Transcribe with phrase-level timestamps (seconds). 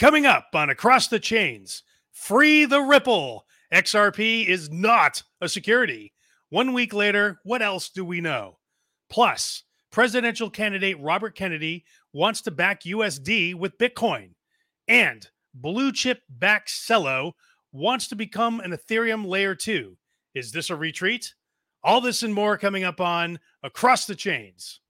[0.00, 3.44] Coming up on Across the Chains, free the Ripple.
[3.70, 6.14] XRP is not a security.
[6.48, 8.56] One week later, what else do we know?
[9.10, 11.84] Plus, presidential candidate Robert Kennedy
[12.14, 14.30] wants to back USD with Bitcoin.
[14.88, 17.32] And blue chip back Celo
[17.70, 19.98] wants to become an Ethereum layer 2.
[20.34, 21.34] Is this a retreat?
[21.84, 24.80] All this and more coming up on Across the Chains.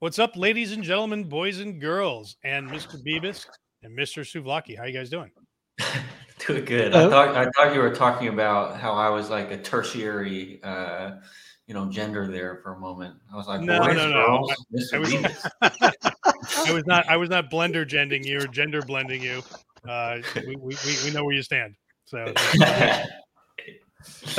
[0.00, 2.96] What's up, ladies and gentlemen, boys and girls, and Mr.
[3.06, 3.44] Bebis
[3.82, 4.24] and Mr.
[4.24, 4.74] Souvlaki?
[4.74, 5.30] How you guys doing?
[6.46, 6.94] Doing good.
[6.94, 11.16] I thought I thought you were talking about how I was like a tertiary, uh,
[11.66, 13.14] you know, gender there for a moment.
[13.30, 14.14] I was like, No, boys, no, no.
[14.14, 14.94] girls, I- Mr.
[14.94, 16.66] I was, Bebis.
[16.70, 17.06] I was not.
[17.06, 19.42] I was not blender gending you or gender blending you.
[19.86, 21.74] Uh, we, we, we we know where you stand.
[22.06, 23.04] So, how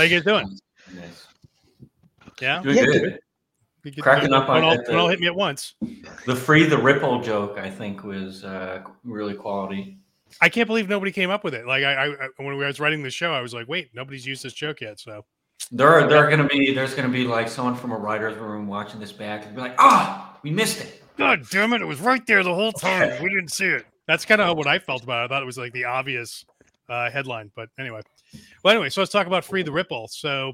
[0.01, 0.57] you guys doing?
[0.95, 1.27] Nice.
[2.41, 3.19] Yeah, Doing Yeah, good.
[3.99, 5.75] Cracking up on all, all uh, hit me at once.
[6.25, 9.97] The free the ripple joke, I think, was uh, really quality.
[10.39, 11.65] I can't believe nobody came up with it.
[11.65, 14.25] Like I, I, I when we was writing the show, I was like, wait, nobody's
[14.25, 14.99] used this joke yet.
[14.99, 15.25] So
[15.71, 18.67] There are there are gonna be there's gonna be like someone from a writer's room
[18.67, 21.03] watching this back and be like, ah, we missed it.
[21.17, 23.11] God damn it, it was right there the whole time.
[23.23, 23.85] We didn't see it.
[24.07, 25.25] That's kind of what I felt about it.
[25.25, 26.45] I thought it was like the obvious
[26.89, 27.51] uh, headline.
[27.55, 28.01] But anyway.
[28.63, 30.07] Well, anyway, so let's talk about Free the Ripple.
[30.07, 30.53] So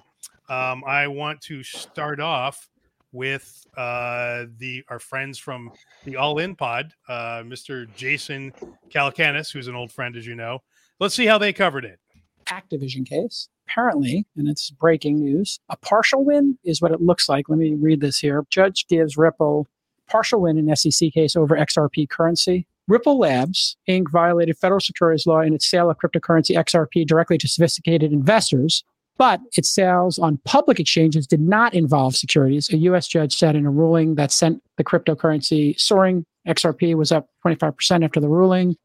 [0.50, 2.68] um, I want to start off
[3.12, 5.72] with uh, the our friends from
[6.06, 7.94] the All In Pod, uh, Mr.
[7.96, 8.54] Jason
[8.90, 10.60] Calacanis, who's an old friend, as you know.
[11.00, 12.00] Let's see how they covered it.
[12.48, 13.50] Activision case.
[13.68, 17.50] Apparently, and it's breaking news, a partial win is what it looks like.
[17.50, 18.46] Let me read this here.
[18.50, 19.68] Judge gives Ripple
[20.08, 22.66] partial win in SEC case over XRP currency.
[22.88, 24.10] Ripple Labs Inc.
[24.10, 28.86] violated federal securities law in its sale of cryptocurrency XRP directly to sophisticated investors,
[29.18, 32.72] but its sales on public exchanges did not involve securities.
[32.72, 33.08] A U.S.
[33.08, 36.26] judge said in a ruling that sent the cryptocurrency soaring.
[36.48, 38.76] XRP was up 25% after the ruling.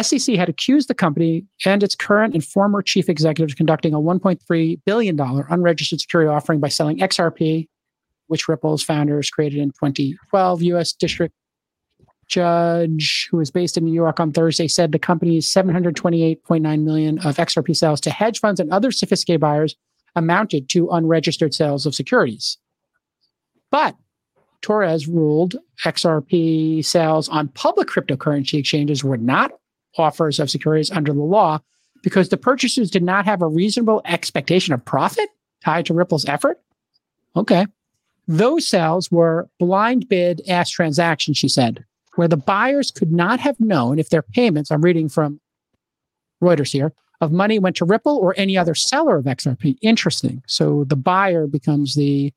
[0.00, 4.00] SEC had accused the company and its current and former chief executives of conducting a
[4.00, 7.68] $1.3 billion unregistered security offering by selling XRP,
[8.28, 10.62] which Ripple's founders created in 2012.
[10.62, 10.92] U.S.
[10.94, 11.34] District
[12.32, 17.36] Judge, who is based in New York on Thursday, said the company's 728.9 million of
[17.36, 19.76] XRP sales to hedge funds and other sophisticated buyers
[20.16, 22.56] amounted to unregistered sales of securities.
[23.70, 23.96] But
[24.62, 29.52] Torres ruled XRP sales on public cryptocurrency exchanges were not
[29.98, 31.60] offers of securities under the law
[32.02, 35.28] because the purchasers did not have a reasonable expectation of profit
[35.62, 36.62] tied to Ripple's effort.
[37.36, 37.66] Okay.
[38.26, 41.84] Those sales were blind bid ass transactions, she said,
[42.16, 45.40] where the buyers could not have known if their payments, I'm reading from
[46.42, 49.76] Reuters here, of money went to Ripple or any other seller of XRP.
[49.80, 50.42] Interesting.
[50.46, 52.32] So the buyer becomes the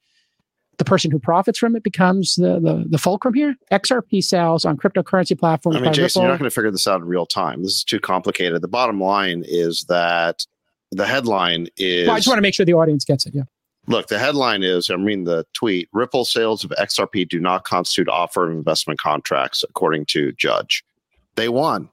[0.78, 3.56] the person who profits from it becomes the the, the fulcrum here.
[3.72, 6.22] XRP sales on cryptocurrency platforms I mean, Jason, Ripple.
[6.22, 7.64] you're not going to figure this out in real time.
[7.64, 8.62] This is too complicated.
[8.62, 10.46] The bottom line is that
[10.92, 13.34] the headline is Well, I just want to make sure the audience gets it.
[13.34, 13.44] Yeah.
[13.88, 18.10] Look, the headline is I'm reading the tweet Ripple sales of XRP do not constitute
[18.10, 20.84] offer of investment contracts, according to Judge.
[21.36, 21.90] They won.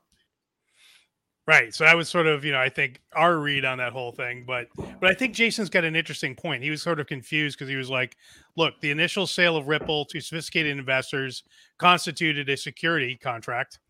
[1.45, 1.75] Right.
[1.75, 4.45] So that was sort of, you know, I think our read on that whole thing.
[4.47, 6.63] But but I think Jason's got an interesting point.
[6.63, 8.17] He was sort of confused because he was like,
[8.57, 11.43] look, the initial sale of Ripple to sophisticated investors
[11.79, 13.81] constituted a security contract.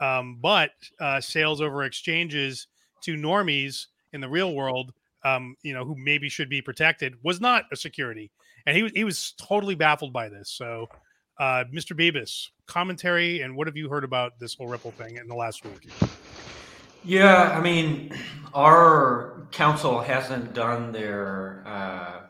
[0.00, 0.70] Um, but
[1.00, 2.66] uh, sales over exchanges
[3.02, 4.92] to normies in the real world,
[5.24, 8.30] um, you know, who maybe should be protected, was not a security.
[8.66, 10.50] And he was he was totally baffled by this.
[10.50, 10.88] So
[11.38, 11.96] uh, Mr.
[11.96, 15.64] Bebis, commentary and what have you heard about this whole Ripple thing in the last
[15.64, 15.88] week?
[17.04, 18.12] Yeah, I mean,
[18.54, 22.20] our counsel hasn't done their uh,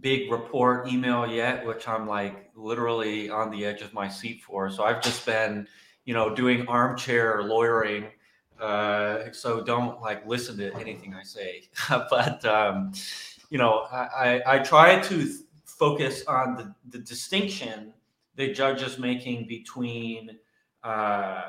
[0.00, 4.70] big report email yet, which I'm like literally on the edge of my seat for.
[4.70, 5.66] So I've just been,
[6.04, 8.06] you know, doing armchair lawyering.
[8.60, 11.68] Uh, so don't like listen to anything I say.
[11.88, 12.92] but um,
[13.50, 17.92] you know, I, I, I try to th- focus on the, the distinction
[18.36, 20.38] the judge is making between.
[20.82, 21.42] Uh,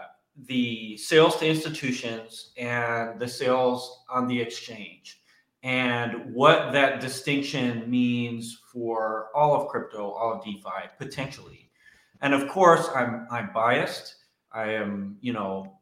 [0.46, 5.22] the sales to institutions and the sales on the exchange
[5.62, 11.70] and what that distinction means for all of crypto all of defi potentially
[12.22, 14.16] and of course i'm i'm biased
[14.52, 15.78] i am you know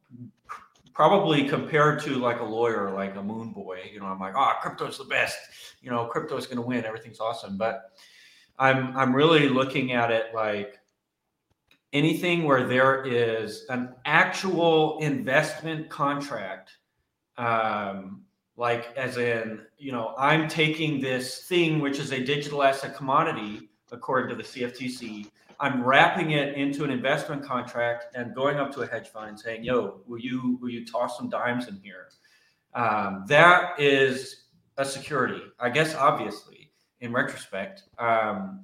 [0.93, 4.53] probably compared to like a lawyer like a moon boy you know i'm like oh
[4.61, 5.37] crypto's the best
[5.81, 7.91] you know crypto is going to win everything's awesome but
[8.61, 10.79] I'm I'm really looking at it like
[11.93, 16.77] anything where there is an actual investment contract,
[17.37, 18.21] um,
[18.57, 23.71] like as in, you know, I'm taking this thing which is a digital asset commodity
[23.91, 25.31] according to the CFTC.
[25.61, 29.39] I'm wrapping it into an investment contract and going up to a hedge fund and
[29.39, 32.09] saying, "Yo, will you will you toss some dimes in here?"
[32.73, 34.45] Um, that is
[34.77, 35.93] a security, I guess.
[35.93, 36.71] Obviously,
[37.01, 38.61] in retrospect, um,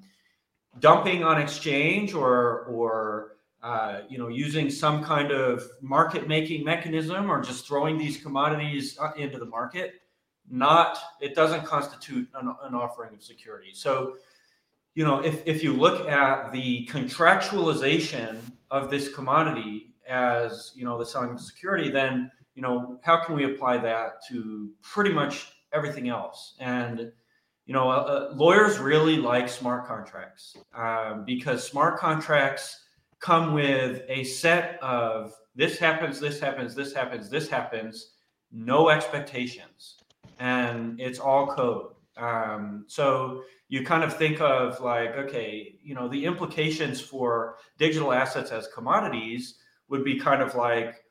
[0.80, 7.30] dumping on exchange or or uh, you know using some kind of market making mechanism
[7.30, 10.02] or just throwing these commodities uh, into the market,
[10.50, 13.70] not it doesn't constitute an, an offering of security.
[13.74, 14.16] So
[14.98, 18.40] you know, if, if you look at the contractualization
[18.72, 23.36] of this commodity as, you know, the selling of security, then, you know, how can
[23.36, 26.56] we apply that to pretty much everything else?
[26.60, 27.12] And,
[27.68, 32.86] you know, uh, uh lawyers really like smart contracts um, because smart contracts
[33.20, 38.14] come with a set of this happens, this happens, this happens, this happens,
[38.52, 39.98] no expectations.
[40.40, 41.92] And it's all code.
[42.18, 48.14] Um, so, you kind of think of like, okay, you know, the implications for digital
[48.14, 49.56] assets as commodities
[49.90, 51.04] would be kind of like,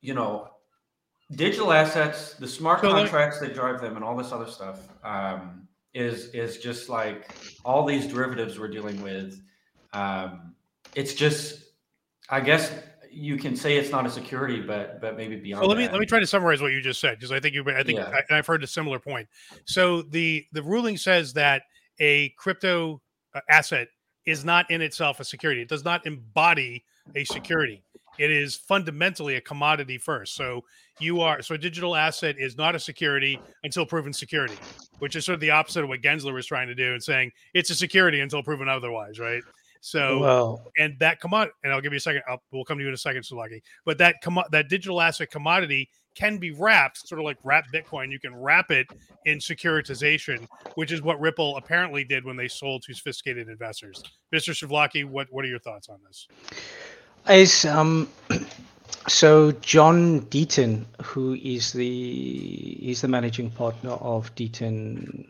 [0.00, 0.48] you know,
[1.32, 5.66] digital assets, the smart so contracts that drive them, and all this other stuff um,
[5.92, 7.30] is is just like
[7.64, 9.40] all these derivatives we're dealing with.
[9.92, 10.54] Um,
[10.94, 11.62] it's just,
[12.28, 12.72] I guess,
[13.14, 15.62] you can say it's not a security, but but maybe beyond.
[15.62, 15.92] So let me that.
[15.92, 17.98] let me try to summarize what you just said because I think you I think
[17.98, 18.20] yeah.
[18.30, 19.28] I, have heard a similar point.
[19.64, 21.62] So the the ruling says that
[22.00, 23.00] a crypto
[23.34, 23.88] uh, asset
[24.26, 25.62] is not in itself a security.
[25.62, 26.84] It does not embody
[27.14, 27.82] a security.
[28.18, 30.34] It is fundamentally a commodity first.
[30.34, 30.64] So
[31.00, 34.56] you are so a digital asset is not a security until proven security,
[34.98, 37.32] which is sort of the opposite of what Gensler was trying to do and saying
[37.52, 39.42] it's a security until proven otherwise, right?
[39.84, 42.22] So, well, and that commodity, and I'll give you a second.
[42.26, 43.60] I'll, we'll come to you in a second, Souvlaki.
[43.84, 48.10] But that com- that digital asset commodity can be wrapped, sort of like wrap Bitcoin.
[48.10, 48.86] You can wrap it
[49.26, 54.02] in securitization, which is what Ripple apparently did when they sold to sophisticated investors.
[54.34, 54.54] Mr.
[54.54, 56.28] Souvlaki, what what are your thoughts on this?
[57.28, 58.08] Is um,
[59.06, 65.26] so John Deaton, who is the he's the managing partner of Deaton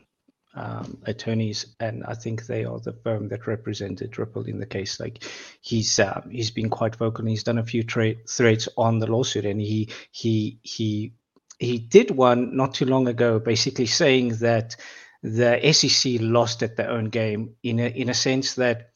[0.55, 5.01] um, attorneys, and I think they are the firm that represented Ripple in the case.
[5.01, 5.25] Like
[5.61, 7.23] he's uh, he's been quite vocal.
[7.23, 11.15] and He's done a few tra- threads on the lawsuit, and he he he
[11.59, 14.77] he did one not too long ago, basically saying that
[15.23, 18.91] the SEC lost at their own game in a in a sense that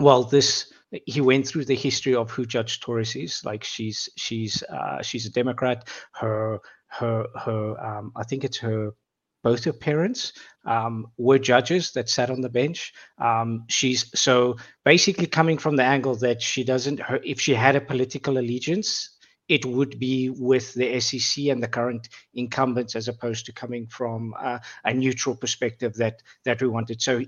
[0.00, 0.72] well this
[1.06, 3.44] he went through the history of who Judge Torres is.
[3.44, 5.88] Like she's she's uh, she's a Democrat.
[6.12, 8.92] Her her her um, I think it's her
[9.42, 10.32] both her parents
[10.66, 12.92] um, were judges that sat on the bench.
[13.18, 17.76] Um, she's so basically coming from the angle that she doesn't, her, if she had
[17.76, 19.16] a political allegiance,
[19.48, 24.34] it would be with the SEC and the current incumbents, as opposed to coming from
[24.38, 27.00] uh, a neutral perspective that that we wanted.
[27.00, 27.22] So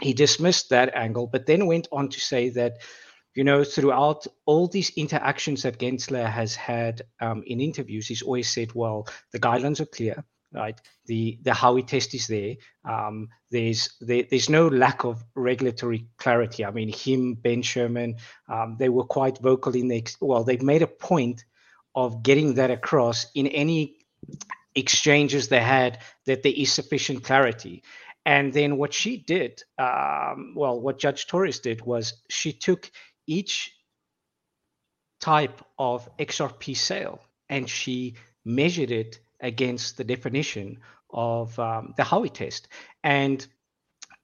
[0.00, 2.78] he dismissed that angle, but then went on to say that
[3.34, 8.48] you know, throughout all these interactions that Gensler has had um, in interviews, he's always
[8.48, 10.80] said, well, the guidelines are clear right?
[11.06, 12.54] The the Howey test is there.
[12.84, 16.64] Um, there's there, there's no lack of regulatory clarity.
[16.64, 18.16] I mean, him, Ben Sherman,
[18.48, 20.44] um, they were quite vocal in the ex- well.
[20.44, 21.44] They've made a point
[21.94, 23.96] of getting that across in any
[24.74, 27.82] exchanges they had that there is sufficient clarity.
[28.26, 32.90] And then what she did, um, well, what Judge Torres did was she took
[33.26, 33.72] each
[35.20, 40.78] type of XRP sale and she measured it against the definition
[41.10, 42.66] of um, the Howey test.
[43.04, 43.46] And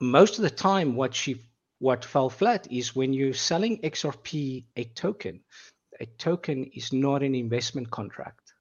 [0.00, 1.42] most of the time, what she
[1.78, 5.40] what fell flat is when you're selling XRP a token.
[6.00, 8.52] A token is not an investment contract.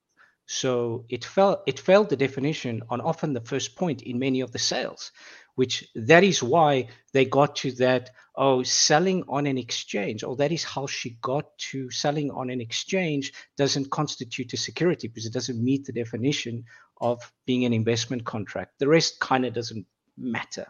[0.46, 4.52] So it fell it failed the definition on often the first point in many of
[4.52, 5.12] the sales
[5.60, 8.08] which that is why they got to that
[8.40, 10.24] oh selling on an exchange.
[10.24, 15.06] Or that is how she got to selling on an exchange doesn't constitute a security
[15.06, 16.64] because it doesn't meet the definition
[17.00, 18.78] of being an investment contract.
[18.80, 19.86] The rest kind of doesn't
[20.18, 20.66] matter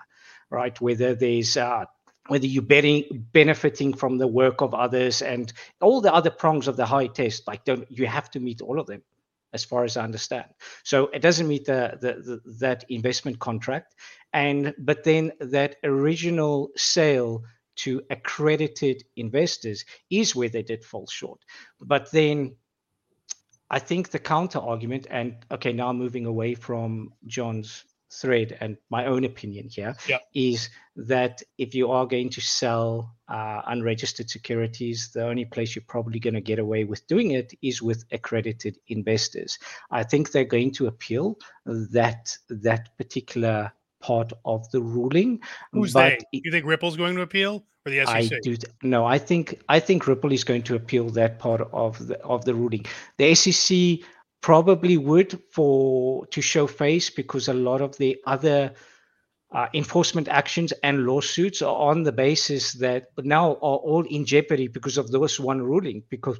[0.50, 0.78] right?
[0.80, 1.86] Whether there's uh,
[2.26, 6.76] whether you're betting, benefiting from the work of others and all the other prongs of
[6.76, 9.02] the Howey test like don't you have to meet all of them
[9.52, 10.46] as far as I understand.
[10.84, 13.94] So it doesn't meet the, the, the, that investment contract,
[14.32, 17.44] and but then that original sale
[17.84, 21.40] to accredited investors is where they did fall short.
[21.80, 22.56] But then
[23.70, 29.06] I think the counter argument, and okay, now moving away from John's thread and my
[29.06, 30.22] own opinion here Yep.
[30.34, 35.84] is that if you are going to sell uh, unregistered securities, the only place you're
[35.86, 39.58] probably going to get away with doing it is with accredited investors.
[39.90, 45.40] I think they're going to appeal that that particular part of the ruling.
[45.72, 46.40] Who's but they?
[46.44, 48.42] You think Ripple's going to appeal or the I SEC?
[48.42, 49.04] do th- no.
[49.04, 52.54] I think I think Ripple is going to appeal that part of the of the
[52.54, 52.84] ruling.
[53.18, 54.06] The SEC
[54.40, 58.72] probably would for to show face because a lot of the other
[59.52, 64.68] uh, enforcement actions and lawsuits are on the basis that now are all in jeopardy
[64.68, 66.38] because of this one ruling because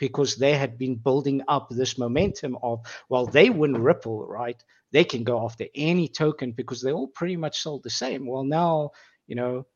[0.00, 5.04] because they had been building up this momentum of well they win Ripple right they
[5.04, 8.26] can go after any token because they all pretty much sold the same.
[8.26, 8.90] Well now
[9.28, 9.66] you know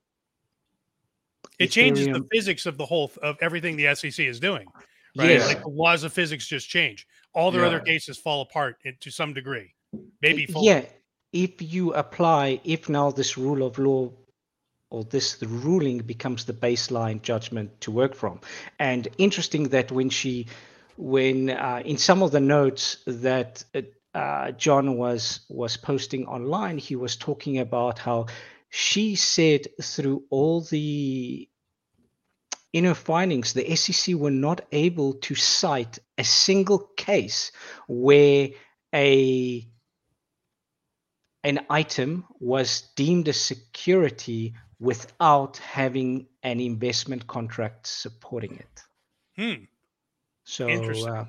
[1.60, 4.66] it changes the physics of the whole of everything the SEC is doing.
[5.16, 5.30] Right?
[5.30, 5.46] Yes.
[5.46, 7.06] Like the laws of physics just change.
[7.34, 9.72] All their other cases fall apart in, to some degree.
[10.20, 10.66] Maybe fully.
[10.66, 10.82] yeah
[11.32, 14.10] if you apply if now this rule of law
[14.94, 18.40] or this the ruling becomes the baseline judgment to work from.
[18.78, 20.46] And interesting that when she
[20.96, 23.82] when uh, in some of the notes that uh,
[24.16, 28.26] uh, john was was posting online he was talking about how
[28.70, 31.48] she said through all the
[32.74, 37.52] in her findings, the SEC were not able to cite a single case
[37.86, 38.48] where
[38.92, 39.68] a
[41.44, 48.82] an item was deemed a security without having an investment contract supporting it.
[49.36, 49.64] Hmm.
[50.44, 51.08] So, Interesting.
[51.08, 51.24] uh,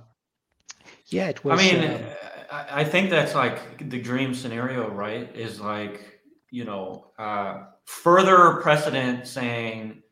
[1.08, 1.60] yeah, it was.
[1.60, 2.06] I mean,
[2.52, 5.34] I, I think that's like the dream scenario, right?
[5.36, 6.22] Is like,
[6.52, 10.04] you know, uh, further precedent saying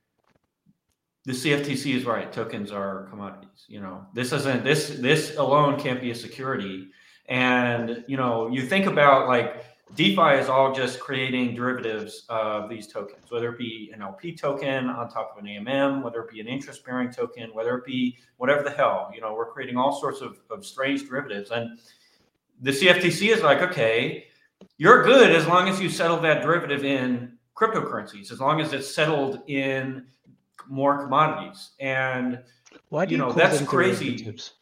[1.26, 2.32] the CFTC is right.
[2.32, 3.66] Tokens are commodities.
[3.68, 6.90] You know, this isn't this this alone can't be a security.
[7.28, 12.88] And you know, you think about like DeFi is all just creating derivatives of these
[12.88, 16.40] tokens, whether it be an LP token on top of an AMM, whether it be
[16.40, 19.12] an interest bearing token, whether it be whatever the hell.
[19.14, 21.52] You know, we're creating all sorts of, of strange derivatives.
[21.52, 21.78] And
[22.62, 24.26] the CFTC is like, okay,
[24.78, 28.94] you're good as long as you settle that derivative in cryptocurrencies, as long as it's
[28.94, 30.08] settled in
[30.68, 31.72] more commodities.
[31.80, 32.42] And
[32.90, 34.12] why do you you, know, call that's crazy.
[34.16, 34.54] derivatives?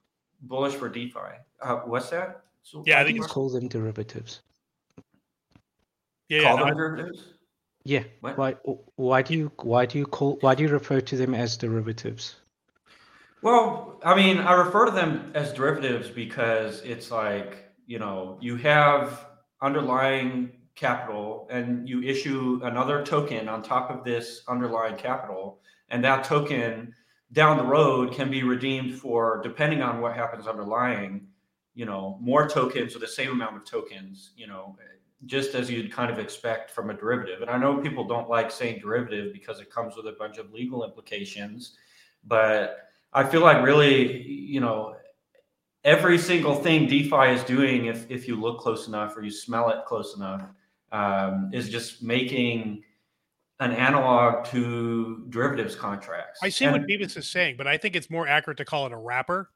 [0.44, 1.20] bullish for DeFi.
[1.62, 2.42] Uh, what's that?
[2.64, 4.42] So Yeah, I Why think it's- call them derivatives?
[6.32, 6.48] Yeah, yeah.
[6.48, 7.26] call no, them I- derivatives.
[7.84, 8.04] Yeah.
[8.22, 8.38] What?
[8.38, 8.56] Why?
[8.96, 9.52] Why do you?
[9.62, 10.38] Why do you call?
[10.42, 12.36] Why do you refer to them as derivatives?
[13.42, 18.56] Well, I mean, I refer to them as derivatives because it's like, you know, you
[18.58, 19.26] have
[19.62, 25.60] underlying capital and you issue another token on top of this underlying capital.
[25.90, 26.94] And that token
[27.34, 31.28] down the road can be redeemed for, depending on what happens underlying,
[31.74, 34.78] you know, more tokens or the same amount of tokens, you know,
[35.26, 37.42] just as you'd kind of expect from a derivative.
[37.42, 40.52] And I know people don't like saying derivative because it comes with a bunch of
[40.52, 41.78] legal implications,
[42.26, 44.96] but I feel like really, you know,
[45.84, 49.70] every single thing DeFi is doing, if if you look close enough or you smell
[49.70, 50.44] it close enough,
[50.92, 52.84] um, is just making
[53.60, 56.40] an analog to derivatives contracts.
[56.42, 58.88] I see And- what Bebis is saying, but I think it's more accurate to call
[58.88, 59.52] it a wrapper.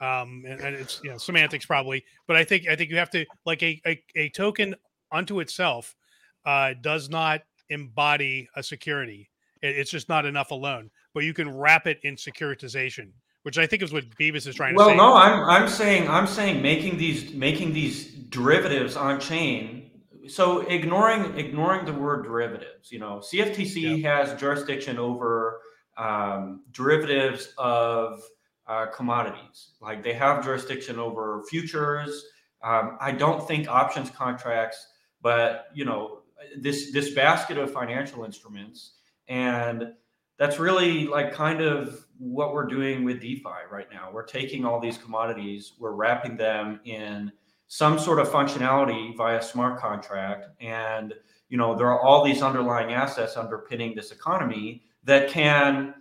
[0.00, 3.10] Um, and, and it's you know semantics probably, but I think I think you have
[3.10, 4.74] to like a a, a token
[5.12, 5.96] unto itself
[6.44, 9.30] uh, does not embody a security.
[9.62, 10.90] It, it's just not enough alone.
[11.14, 13.10] But you can wrap it in securitization,
[13.42, 14.86] which I think is what Bebis is trying to say.
[14.86, 19.90] well, no, I'm I'm saying I'm saying making these making these derivatives on chain.
[20.28, 25.60] So ignoring ignoring the word derivatives, you know, CFTC has jurisdiction over
[25.96, 28.22] um, derivatives of
[28.66, 29.72] uh, commodities.
[29.80, 32.24] Like they have jurisdiction over futures.
[32.62, 34.86] Um, I don't think options contracts,
[35.22, 36.20] but you know,
[36.56, 38.92] this this basket of financial instruments,
[39.28, 39.92] and
[40.38, 44.10] that's really like kind of what we're doing with DeFi right now.
[44.12, 47.32] We're taking all these commodities, we're wrapping them in
[47.66, 51.14] some sort of functionality via smart contract, and
[51.48, 55.94] you know there are all these underlying assets underpinning this economy that can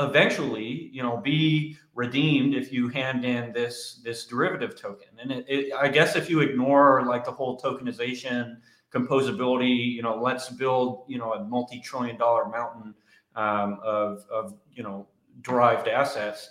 [0.00, 5.08] eventually you know be redeemed if you hand in this this derivative token.
[5.20, 8.56] And it, it, i guess if you ignore like the whole tokenization
[8.92, 12.94] composability you know let's build you know a multi-trillion dollar mountain
[13.36, 15.06] um, of of you know
[15.42, 16.48] derived assets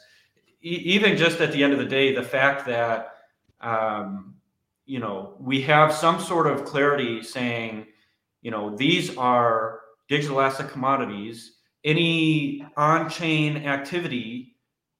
[0.63, 3.15] e- even just at the end of the day the fact that
[3.61, 4.35] um,
[4.85, 7.85] you know we have some sort of clarity saying
[8.41, 14.55] you know these are digital asset commodities any on-chain activity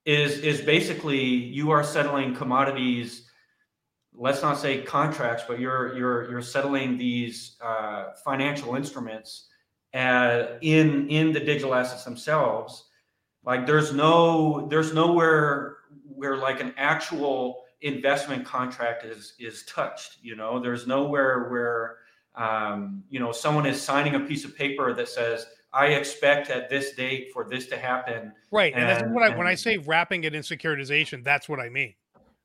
[0.06, 3.30] is is basically you are settling commodities
[4.20, 9.48] let's not say contracts, but you're you're you're settling these uh, financial instruments
[9.94, 12.90] uh, in in the digital assets themselves.
[13.44, 20.18] Like there's no there's nowhere where like an actual investment contract is is touched.
[20.22, 21.98] You know, there's nowhere where
[22.36, 26.70] um, you know someone is signing a piece of paper that says I expect at
[26.70, 28.34] this date for this to happen.
[28.52, 31.60] Right, and, and that's what I when I say wrapping it in securitization, that's what
[31.60, 31.94] I mean.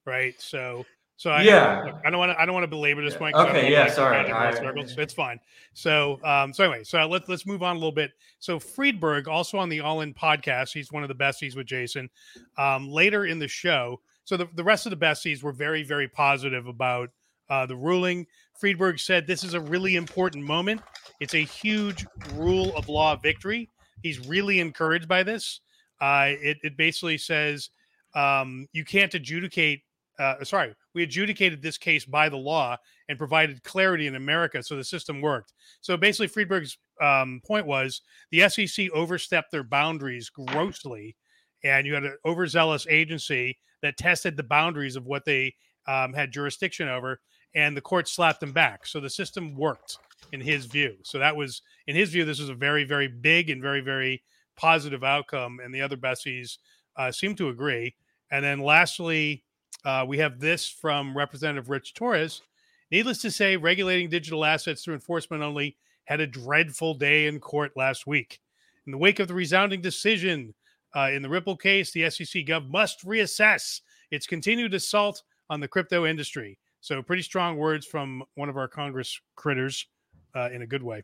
[0.05, 0.85] Right, so
[1.17, 3.37] so I, yeah, I don't want to I don't want to belabor this point.
[3.37, 5.39] Okay, yeah, sorry, I, it's fine.
[5.73, 8.13] So um, so anyway, so let's let's move on a little bit.
[8.41, 12.11] So Friedberg, also on the All In podcast, he's one of the besties with Jason.
[12.59, 16.09] Um, later in the show, so the, the rest of the besties were very very
[16.09, 17.11] positive about
[17.49, 18.27] uh, the ruling.
[18.59, 20.81] Friedberg said this is a really important moment.
[21.21, 23.71] It's a huge rule of law victory.
[24.03, 25.61] He's really encouraged by this.
[26.01, 27.71] Uh, it, it basically says
[28.15, 29.83] um, you can't adjudicate.
[30.19, 32.77] Uh, sorry, we adjudicated this case by the law
[33.09, 35.53] and provided clarity in America, so the system worked.
[35.81, 41.17] So basically, Friedberg's um, point was the SEC overstepped their boundaries grossly,
[41.65, 45.55] and you had an overzealous agency that tested the boundaries of what they
[45.89, 47.21] um, had jurisdiction over,
[47.55, 48.87] and the court slapped them back.
[48.87, 49.99] So the system worked
[50.33, 50.97] in his view.
[51.03, 54.23] So that was, in his view, this was a very, very big and very, very
[54.57, 55.61] positive outcome.
[55.63, 56.59] And the other besties
[56.97, 57.95] uh, seem to agree.
[58.31, 59.45] And then lastly,
[59.85, 62.43] uh, we have this from Representative Rich Torres.
[62.91, 67.73] Needless to say, regulating digital assets through enforcement only had a dreadful day in court
[67.77, 68.41] last week.
[68.87, 70.55] In the wake of the resounding decision
[70.95, 75.69] uh, in the Ripple case, the SEC Gov must reassess its continued assault on the
[75.69, 76.59] crypto industry.
[76.81, 79.87] So pretty strong words from one of our Congress critters,
[80.35, 81.03] uh, in a good way.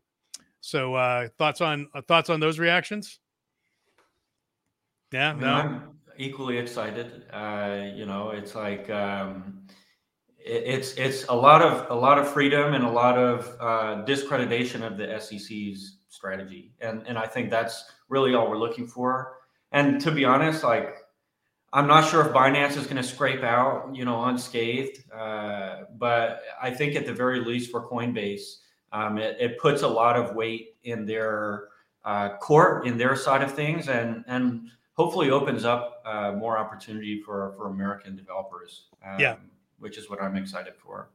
[0.60, 3.18] So uh, thoughts on uh, thoughts on those reactions?
[5.12, 5.52] Yeah, I mean, no.
[5.52, 5.82] I'm
[6.16, 7.24] equally excited.
[7.32, 9.66] Uh, you know, it's like um,
[10.38, 14.02] it, it's it's a lot of a lot of freedom and a lot of uh,
[14.04, 19.38] discreditation of the SEC's strategy, and and I think that's really all we're looking for.
[19.72, 20.96] And to be honest, like
[21.72, 25.04] I'm not sure if Binance is going to scrape out, you know, unscathed.
[25.12, 28.56] Uh, but I think at the very least for Coinbase,
[28.92, 31.68] um, it, it, puts a lot of weight in their
[32.04, 37.20] uh, court, in their side of things, and and hopefully opens up uh, more opportunity
[37.20, 38.86] for for American developers.
[39.06, 39.36] Um, yeah,
[39.78, 41.10] which is what I'm excited for.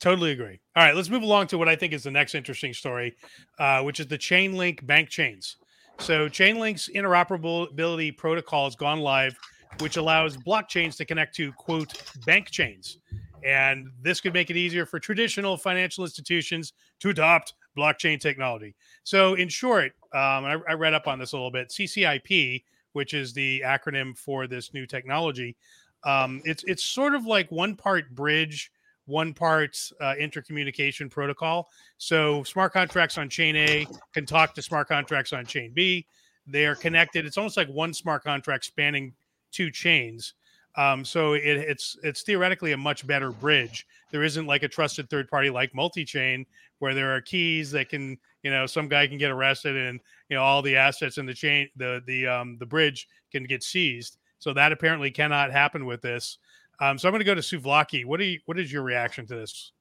[0.00, 0.60] Totally agree.
[0.76, 3.14] All right, let's move along to what I think is the next interesting story,
[3.58, 5.56] uh, which is the Chainlink bank chains.
[5.98, 9.38] So Chainlink's interoperability protocol has gone live
[9.80, 11.92] which allows blockchains to connect to quote
[12.26, 12.98] bank chains.
[13.44, 18.74] And this could make it easier for traditional financial institutions to adopt blockchain technology.
[19.02, 21.68] So, in short, um, I, I, read up on this a little bit.
[21.68, 25.56] CCIP, which is the acronym for this new technology,
[26.04, 28.70] um, it's it's sort of like one part bridge,
[29.06, 31.68] one part uh, intercommunication protocol.
[31.98, 36.06] So, smart contracts on chain A can talk to smart contracts on chain B.
[36.46, 37.26] They are connected.
[37.26, 39.14] It's almost like one smart contract spanning
[39.50, 40.34] two chains.
[40.76, 43.86] Um, so it, it's it's theoretically a much better bridge.
[44.10, 46.46] There isn't like a trusted third party like multi-chain
[46.80, 50.36] where there are keys that can you know some guy can get arrested and you
[50.36, 54.18] know all the assets in the chain the the um, the bridge can get seized.
[54.38, 56.38] So that apparently cannot happen with this.
[56.80, 58.04] Um, so I'm going to go to Souvlaki.
[58.04, 59.72] What do you, what is your reaction to this?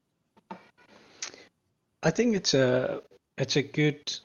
[2.04, 3.02] I think it's a
[3.38, 4.18] it's a good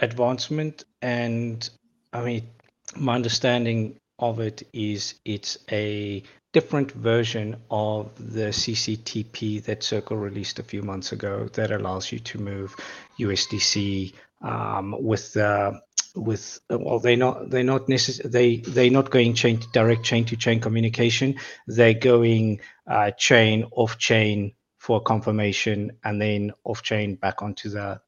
[0.00, 1.68] advancement, and
[2.12, 2.48] I mean,
[2.96, 10.58] my understanding of it is it's a different version of the CCTP that Circle released
[10.58, 12.74] a few months ago that allows you to move
[13.20, 15.80] USDC um, with the
[16.14, 20.36] with well they're not they're not necessary they they're not going chain direct chain to
[20.36, 21.36] chain communication.
[21.66, 28.00] They're going uh, chain off chain for confirmation and then off chain back onto the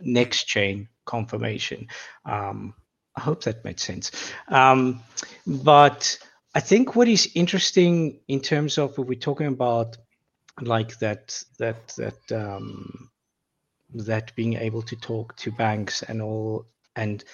[0.00, 1.86] next chain confirmation.
[2.24, 2.74] Um,
[3.16, 4.10] I hope that made sense.
[4.48, 5.02] Um,
[5.46, 6.18] but
[6.54, 9.96] I think what is interesting in terms of what we're talking about
[10.60, 13.10] like that that that um,
[13.94, 17.24] that being able to talk to banks and all and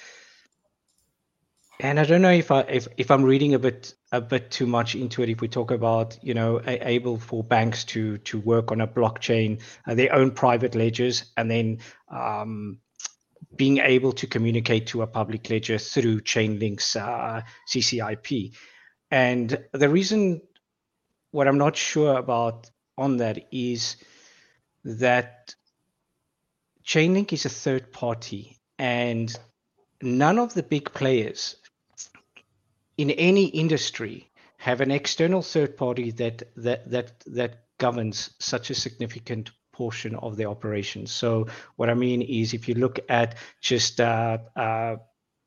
[1.81, 4.67] and I don't know if I if, if I'm reading a bit a bit too
[4.67, 5.29] much into it.
[5.29, 9.63] If we talk about you know able for banks to to work on a blockchain,
[9.87, 12.79] uh, their own private ledgers, and then um,
[13.55, 18.55] being able to communicate to a public ledger through Chainlink's uh, CCIP.
[19.11, 20.41] And the reason
[21.33, 23.97] what I'm not sure about on that is
[24.85, 25.55] that
[26.85, 29.35] Chainlink is a third party and
[30.03, 31.57] none of the big players
[32.97, 38.75] in any industry have an external third party that that that that governs such a
[38.75, 41.13] significant portion of the operations.
[41.13, 44.97] So what I mean is, if you look at just uh, uh,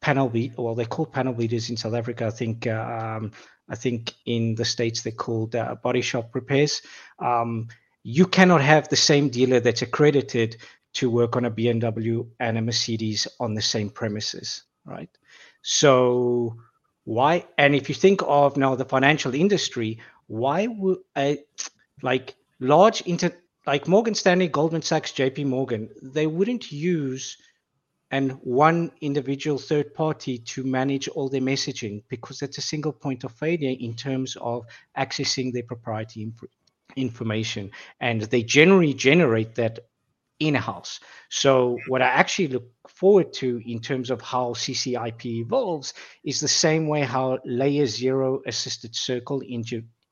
[0.02, 2.28] panel beat, well, they're called panel beaters in South Africa.
[2.28, 3.32] I think um,
[3.70, 6.82] I think in the states they're called uh, body shop repairs.
[7.20, 7.68] Um,
[8.04, 10.58] you cannot have the same dealer that's accredited
[10.94, 15.10] to work on a BMW and a Mercedes on the same premises, right?
[15.62, 16.58] So
[17.06, 17.46] why?
[17.58, 21.40] And if you think of now the financial industry, why would a
[22.02, 23.32] like large inter
[23.66, 27.38] like Morgan Stanley, Goldman Sachs, JP Morgan, they wouldn't use
[28.12, 33.24] and one individual third party to manage all their messaging because that's a single point
[33.24, 36.52] of failure in terms of accessing their proprietary inf-
[36.96, 37.72] information.
[38.00, 39.80] And they generally generate that
[40.40, 41.00] in house.
[41.30, 46.48] So, what I actually look forward to in terms of how CCIP evolves is the
[46.48, 49.64] same way how layer zero assisted circle in,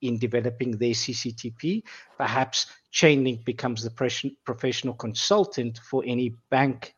[0.01, 1.83] in developing their CCTP.
[2.17, 6.93] Perhaps Chainlink becomes the professional consultant for any bank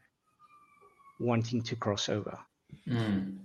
[1.20, 2.38] wanting to cross over.
[2.88, 3.38] Mm.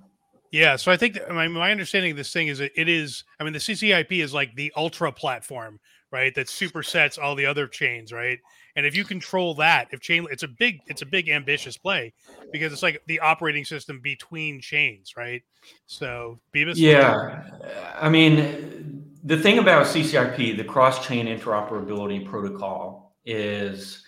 [0.51, 3.25] Yeah, so I think my, my understanding of this thing is that it is.
[3.39, 5.79] I mean, the CCIP is like the ultra platform,
[6.11, 6.35] right?
[6.35, 8.39] That supersets all the other chains, right?
[8.75, 12.13] And if you control that, if chain, it's a big, it's a big ambitious play
[12.53, 15.43] because it's like the operating system between chains, right?
[15.87, 16.77] So, Bebis.
[16.77, 17.43] Yeah,
[18.01, 24.03] I mean, the thing about CCIP, the cross-chain interoperability protocol, is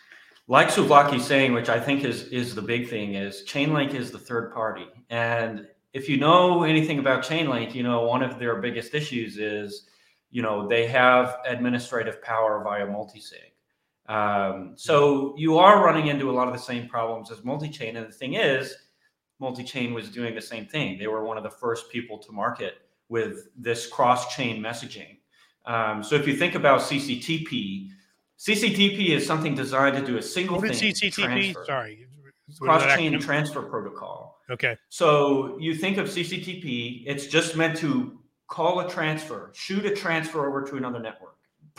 [0.49, 4.19] like Souvlaki saying, which I think is is the big thing, is Chainlink is the
[4.19, 8.95] third party, and if you know anything about Chainlink, you know one of their biggest
[8.95, 9.89] issues is,
[10.31, 13.51] you know, they have administrative power via multisig.
[14.07, 17.97] Um, so you are running into a lot of the same problems as multi-chain.
[17.97, 18.75] And the thing is,
[19.39, 20.99] multi-chain was doing the same thing.
[20.99, 22.75] They were one of the first people to market
[23.11, 25.19] with this cross-chain messaging.
[25.67, 27.91] Um, so if you think about CCTP,
[28.39, 30.93] CCTP is something designed to do a single what thing.
[30.95, 31.13] CCTP?
[31.53, 31.65] Transfer.
[31.67, 32.07] Sorry.
[32.59, 34.39] Cross-chain transfer protocol.
[34.49, 34.77] Okay.
[34.89, 38.19] So you think of CCTP, it's just meant to
[38.49, 41.31] call a transfer, shoot a transfer over to another network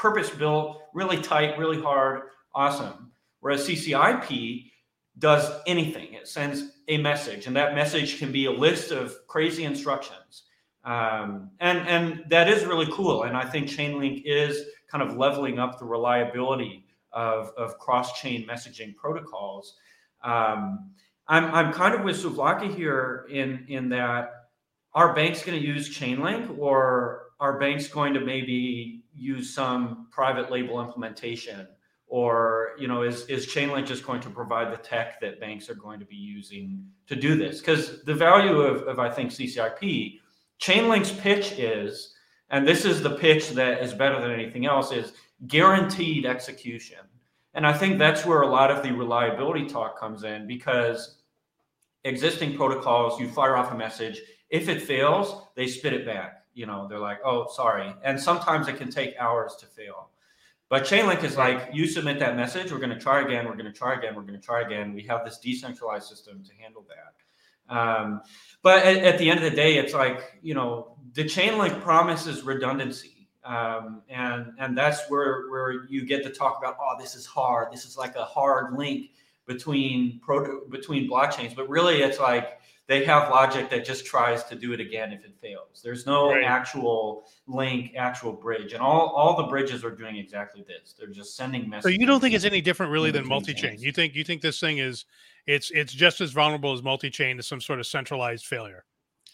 [0.01, 2.23] purpose built, really tight, really hard,
[2.55, 3.11] awesome.
[3.39, 4.71] Whereas CCIP
[5.19, 6.13] does anything.
[6.13, 10.43] It sends a message, and that message can be a list of crazy instructions.
[10.83, 13.23] Um, and and that is really cool.
[13.23, 18.95] And I think Chainlink is kind of leveling up the reliability of, of cross-chain messaging
[18.95, 19.75] protocols.
[20.23, 20.91] Um,
[21.27, 24.31] I'm I'm kind of with Souvlaki here in in that
[24.93, 30.51] our bank's going to use Chainlink, or are banks going to maybe use some private
[30.51, 31.67] label implementation
[32.11, 35.75] or you know is is chainlink just going to provide the tech that banks are
[35.75, 40.19] going to be using to do this because the value of, of i think ccip
[40.61, 42.13] chainlink's pitch is
[42.49, 45.13] and this is the pitch that is better than anything else is
[45.47, 46.99] guaranteed execution.
[47.53, 51.17] And i think that's where a lot of the reliability talk comes in because
[52.03, 56.45] existing protocols you fire off a message if it fails they spit it back.
[56.53, 57.93] You know they're like oh sorry.
[58.03, 60.09] And sometimes it can take hours to fail.
[60.69, 63.71] But chainlink is like you submit that message we're going to try again we're going
[63.71, 64.93] to try again we're going to try again.
[64.93, 67.20] We have this decentralized system to handle that
[67.71, 68.21] um,
[68.61, 72.43] but at, at, the end of the day it's like you know the chainlink promises
[72.43, 77.25] redundancy um, and and that's where where you get to talk about oh this is
[77.25, 79.11] hard this is like a hard link
[79.47, 84.55] between pro between blockchains but really it's like they have logic that just tries to
[84.55, 85.81] do it again if it fails.
[85.81, 86.43] There's no right.
[86.43, 90.93] actual link, actual bridge, and all all the bridges are doing exactly this.
[90.99, 91.95] They're just sending messages.
[91.95, 93.79] So you don't think it's any different really than multi-chain?
[93.79, 95.05] You think you think this thing is
[95.47, 98.85] it's it's just as vulnerable as multi-chain to some sort of centralized failure?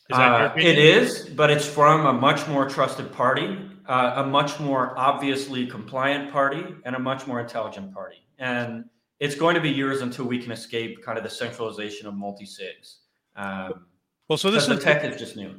[0.09, 4.57] Is uh, it is, but it's from a much more trusted party, uh, a much
[4.59, 8.17] more obviously compliant party, and a much more intelligent party.
[8.39, 8.85] And
[9.19, 12.99] it's going to be years until we can escape kind of the centralization of multi-sigs.
[13.35, 13.85] Um,
[14.29, 15.55] well, so this is tech is just new.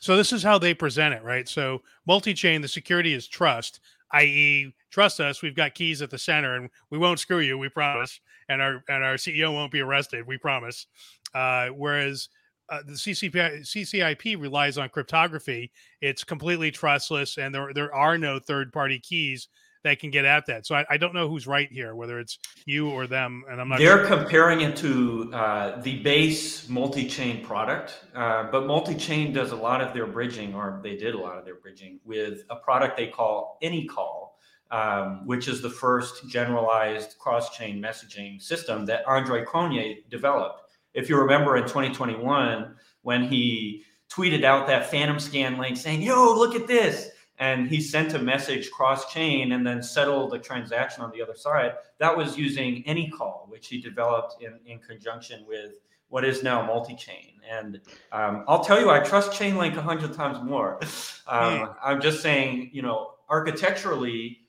[0.00, 1.48] So this is how they present it, right?
[1.48, 3.80] So multi-chain, the security is trust,
[4.12, 5.42] i.e., trust us.
[5.42, 7.58] We've got keys at the center, and we won't screw you.
[7.58, 10.26] We promise, and our and our CEO won't be arrested.
[10.26, 10.86] We promise.
[11.34, 12.28] Uh, whereas
[12.70, 15.70] uh, the CCP, CCIP relies on cryptography.
[16.00, 19.48] It's completely trustless, and there there are no third party keys
[19.84, 20.66] that can get at that.
[20.66, 23.68] So I, I, don't know who's right here, whether it's you or them, and I'm
[23.68, 23.78] not.
[23.78, 24.18] They're sure.
[24.18, 29.94] comparing it to uh, the base multi-chain product, uh, but multi-chain does a lot of
[29.94, 33.58] their bridging, or they did a lot of their bridging with a product they call
[33.62, 34.30] AnyCall,
[34.70, 40.62] um, which is the first generalized cross-chain messaging system that Andre Cronje developed.
[40.94, 46.34] If you remember in 2021, when he tweeted out that Fantom scan link saying, "Yo,
[46.34, 51.04] look at this." And he sent a message cross chain and then settled a transaction
[51.04, 51.74] on the other side.
[51.98, 55.74] That was using AnyCall, which he developed in, in conjunction with
[56.08, 57.34] what is now multi-chain.
[57.48, 60.80] And um, I'll tell you, I trust Chainlink a hundred times more.
[61.30, 61.74] Um.
[61.84, 64.47] I'm just saying, you know, architecturally,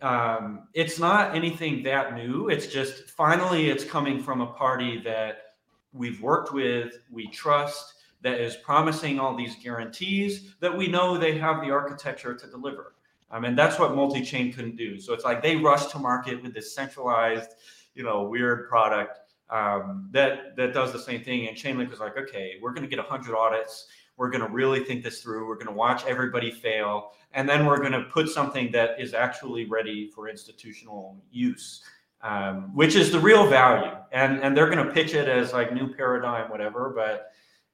[0.00, 2.48] um, it's not anything that new.
[2.48, 5.54] It's just finally it's coming from a party that
[5.92, 11.38] we've worked with, we trust, that is promising all these guarantees that we know they
[11.38, 12.94] have the architecture to deliver.
[13.30, 14.98] I mean, that's what multi-chain couldn't do.
[14.98, 17.54] So it's like they rushed to market with this centralized,
[17.94, 19.18] you know, weird product
[19.50, 21.48] um, that that does the same thing.
[21.48, 23.86] And Chainlink was like, okay, we're going to get 100 audits.
[24.18, 25.46] We're going to really think this through.
[25.46, 29.14] We're going to watch everybody fail, and then we're going to put something that is
[29.14, 31.82] actually ready for institutional use,
[32.22, 33.92] um, which is the real value.
[34.12, 36.92] And and they're going to pitch it as like new paradigm, whatever.
[36.94, 37.30] But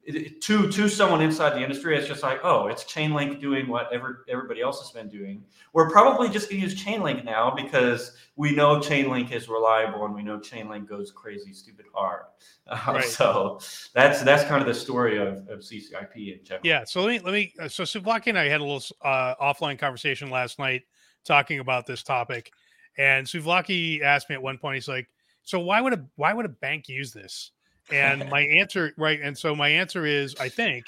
[0.06, 4.24] to to someone inside the industry, it's just like, oh, it's Chainlink doing what ever,
[4.28, 5.42] everybody else has been doing.
[5.72, 10.14] We're probably just going to use Chainlink now because we know Chainlink is reliable and
[10.14, 12.24] we know Chainlink goes crazy, stupid hard.
[12.66, 13.04] Uh, right.
[13.04, 13.60] So
[13.94, 16.60] that's that's kind of the story of, of CCIP in general.
[16.64, 16.84] Yeah.
[16.84, 17.54] So let me let me.
[17.58, 20.82] Uh, so Souvlaki and I had a little uh, offline conversation last night
[21.24, 22.52] talking about this topic,
[22.98, 25.08] and Souvlaki asked me at one point, he's like,
[25.44, 27.52] "So why would a why would a bank use this?"
[27.90, 30.86] And my answer, right, and so my answer is, I think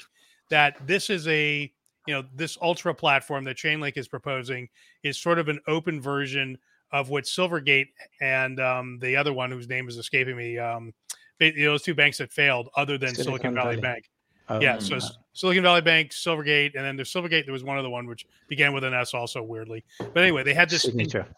[0.49, 1.71] that this is a
[2.07, 4.69] you know this ultra platform that Chainlink is proposing
[5.03, 6.57] is sort of an open version
[6.91, 7.87] of what Silvergate
[8.21, 10.93] and um, the other one whose name is escaping me, um,
[11.39, 14.09] those two banks that failed, other than Silicon, Silicon Valley, Valley, Bank.
[14.49, 14.97] Um, yeah, so
[15.33, 17.45] Silicon Valley Bank, Silvergate, and then there's Silvergate.
[17.45, 19.83] There was one other one which began with an S, also weirdly.
[19.99, 21.21] But anyway, they had this signature.
[21.21, 21.35] In,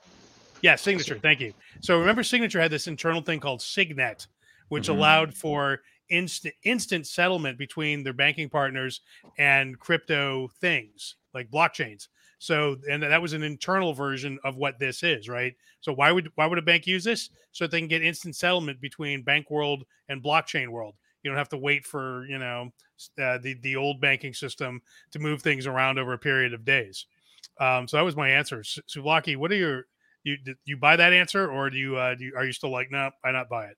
[0.61, 1.17] yeah, signature.
[1.17, 1.53] Thank you.
[1.81, 4.27] So remember, signature had this internal thing called Signet,
[4.69, 4.97] which mm-hmm.
[4.97, 9.01] allowed for instant instant settlement between their banking partners
[9.37, 12.07] and crypto things like blockchains.
[12.39, 15.53] So, and that was an internal version of what this is, right?
[15.81, 17.29] So, why would why would a bank use this?
[17.51, 20.95] So that they can get instant settlement between bank world and blockchain world.
[21.21, 22.71] You don't have to wait for you know
[23.21, 27.05] uh, the the old banking system to move things around over a period of days.
[27.59, 28.61] Um, so that was my answer.
[28.61, 29.85] Souvlaki, what are your
[30.23, 32.89] you you buy that answer or do you, uh, do you are you still like
[32.89, 33.77] no, I not buy it?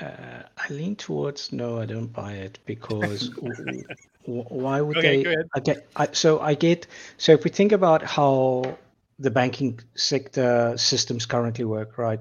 [0.00, 3.30] Uh, I lean towards no, I don't buy it because
[4.24, 5.36] why would okay, they?
[5.54, 6.86] I get, I, so I get.
[7.16, 8.76] So if we think about how
[9.18, 12.20] the banking sector systems currently work, right?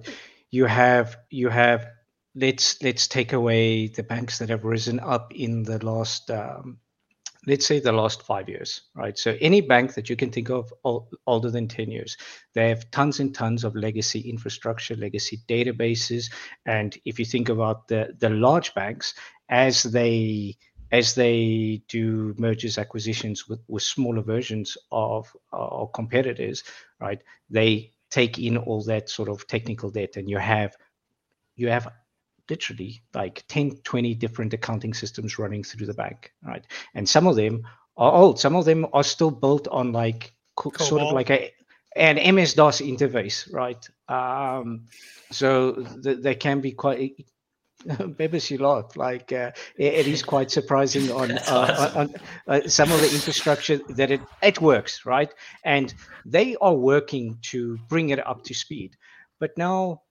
[0.51, 1.87] You have you have
[2.35, 6.77] let's let's take away the banks that have risen up in the last um,
[7.45, 9.17] let's say the last five years, right?
[9.17, 10.73] So any bank that you can think of
[11.25, 12.17] older than 10 years,
[12.53, 16.31] they have tons and tons of legacy infrastructure, legacy databases.
[16.65, 19.13] And if you think about the, the large banks,
[19.49, 20.57] as they
[20.91, 26.63] as they do mergers acquisitions with, with smaller versions of uh, competitors,
[26.99, 27.19] right?
[27.49, 30.75] They take in all that sort of technical debt and you have
[31.55, 31.87] you have
[32.49, 37.35] literally like 10 20 different accounting systems running through the bank right and some of
[37.35, 37.63] them
[37.97, 40.81] are old some of them are still built on like Cobol.
[40.81, 41.51] sort of like a
[41.95, 44.85] an ms dos interface right um
[45.31, 47.25] so th- they can be quite
[47.87, 48.95] Bebis, you laugh.
[48.95, 52.15] Like uh, it, it is quite surprising on, uh, on, on
[52.47, 55.33] uh, some of the infrastructure that it it works, right?
[55.65, 55.93] And
[56.25, 58.95] they are working to bring it up to speed.
[59.39, 60.03] But now,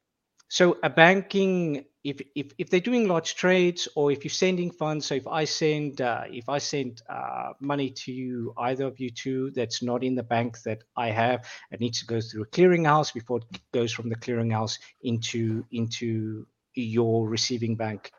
[0.49, 5.07] so a banking if, if if they're doing large trades or if you're sending funds
[5.07, 9.11] so if i send uh, if i send uh, money to you either of you
[9.11, 12.47] two that's not in the bank that i have it needs to go through a
[12.47, 18.11] clearinghouse before it goes from the clearinghouse into into your receiving bank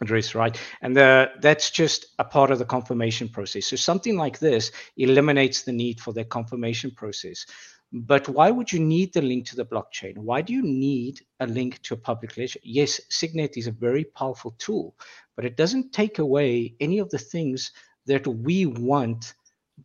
[0.00, 0.58] address right?
[0.80, 3.66] And the, that's just a part of the confirmation process.
[3.66, 7.44] So something like this eliminates the need for that confirmation process
[7.92, 10.16] but why would you need the link to the blockchain?
[10.16, 12.58] Why do you need a link to a public ledger?
[12.62, 14.96] Yes, Signet is a very powerful tool,
[15.36, 17.70] but it doesn't take away any of the things
[18.06, 19.34] that we want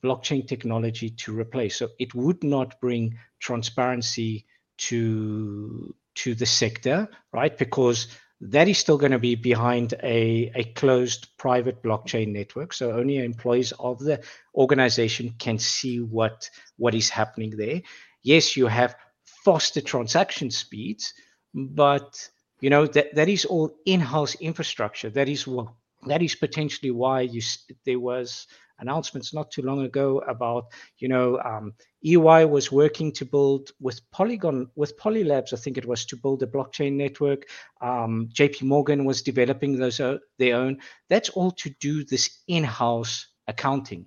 [0.03, 1.75] blockchain technology to replace.
[1.75, 4.45] So it would not bring transparency
[4.77, 7.57] to to the sector, right?
[7.57, 8.07] Because
[8.39, 12.73] that is still going to be behind a, a closed private blockchain network.
[12.73, 14.23] So only employees of the
[14.53, 17.81] organization can see what, what is happening there.
[18.21, 21.13] Yes, you have faster transaction speeds,
[21.53, 22.29] but
[22.61, 25.09] you know that, that is all in-house infrastructure.
[25.09, 25.67] That is what
[26.07, 27.41] that is potentially why you
[27.85, 28.47] there was
[28.79, 30.65] announcements not too long ago about,
[30.99, 35.85] you know, um, EY was working to build with Polygon, with Polylabs, I think it
[35.85, 37.43] was to build a blockchain network.
[37.81, 40.77] Um, JP Morgan was developing those uh, their own.
[41.09, 44.05] That's all to do this in-house accounting.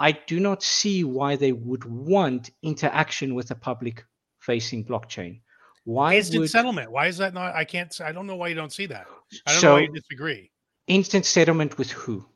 [0.00, 4.04] I do not see why they would want interaction with a public
[4.40, 5.40] facing blockchain.
[5.84, 6.90] Why instant would, settlement?
[6.90, 7.54] Why is that not?
[7.54, 8.00] I can't.
[8.00, 9.06] I don't know why you don't see that.
[9.46, 10.50] I don't so, know why you disagree.
[10.86, 12.26] Instant settlement with who?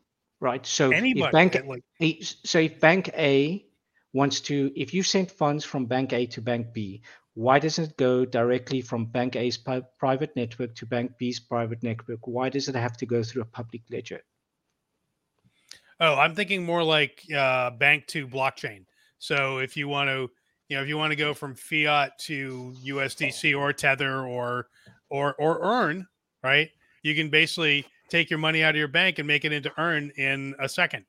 [0.41, 0.65] Right.
[0.65, 1.27] So Anybody.
[1.27, 3.65] if bank like, so if bank A
[4.13, 7.03] wants to if you send funds from bank A to bank B,
[7.35, 11.83] why doesn't it go directly from bank A's pri- private network to bank B's private
[11.83, 12.27] network?
[12.27, 14.21] Why does it have to go through a public ledger?
[16.01, 18.85] oh, I'm thinking more like uh, bank to blockchain.
[19.19, 20.31] So if you want to,
[20.69, 24.69] you know, if you want to go from fiat to USDC or Tether or
[25.11, 26.07] or or ERN,
[26.43, 26.71] right?
[27.03, 30.11] You can basically take your money out of your bank and make it into ERN
[30.17, 31.05] in a second.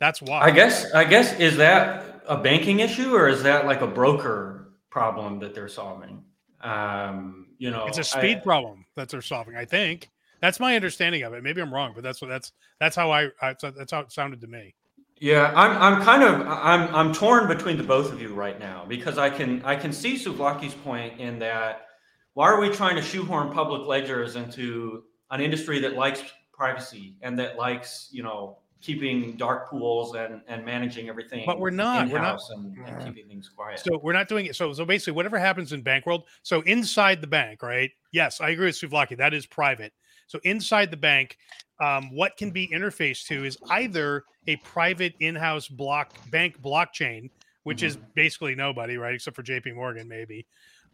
[0.00, 0.40] That's why.
[0.40, 0.92] I guess.
[0.92, 5.54] I guess is that a banking issue or is that like a broker problem that
[5.54, 6.22] they're solving?
[6.60, 9.56] Um, you know, it's a speed I, problem that they're solving.
[9.56, 10.08] I think
[10.40, 11.42] that's my understanding of it.
[11.42, 14.40] Maybe I'm wrong, but that's what that's that's how I, I that's how it sounded
[14.40, 14.74] to me.
[15.20, 18.84] Yeah, I'm I'm kind of I'm I'm torn between the both of you right now
[18.86, 21.86] because I can I can see Souvlaki's point in that
[22.34, 27.38] why are we trying to shoehorn public ledgers into an industry that likes privacy and
[27.38, 32.20] that likes you know keeping dark pools and and managing everything but we're not we're
[32.20, 33.80] not and, and keeping things quiet.
[33.80, 34.56] So we're not doing it.
[34.56, 37.90] So so basically whatever happens in bank world so inside the bank right?
[38.12, 39.92] Yes i agree with Souvlaki that is private.
[40.26, 41.38] So inside the bank
[41.80, 47.30] um, what can be interfaced to is either a private in-house block bank blockchain
[47.64, 47.86] which mm-hmm.
[47.86, 50.46] is basically nobody right except for jp morgan maybe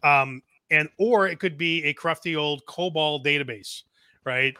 [0.03, 3.83] um, and or it could be a crufty old cobol database
[4.25, 4.55] right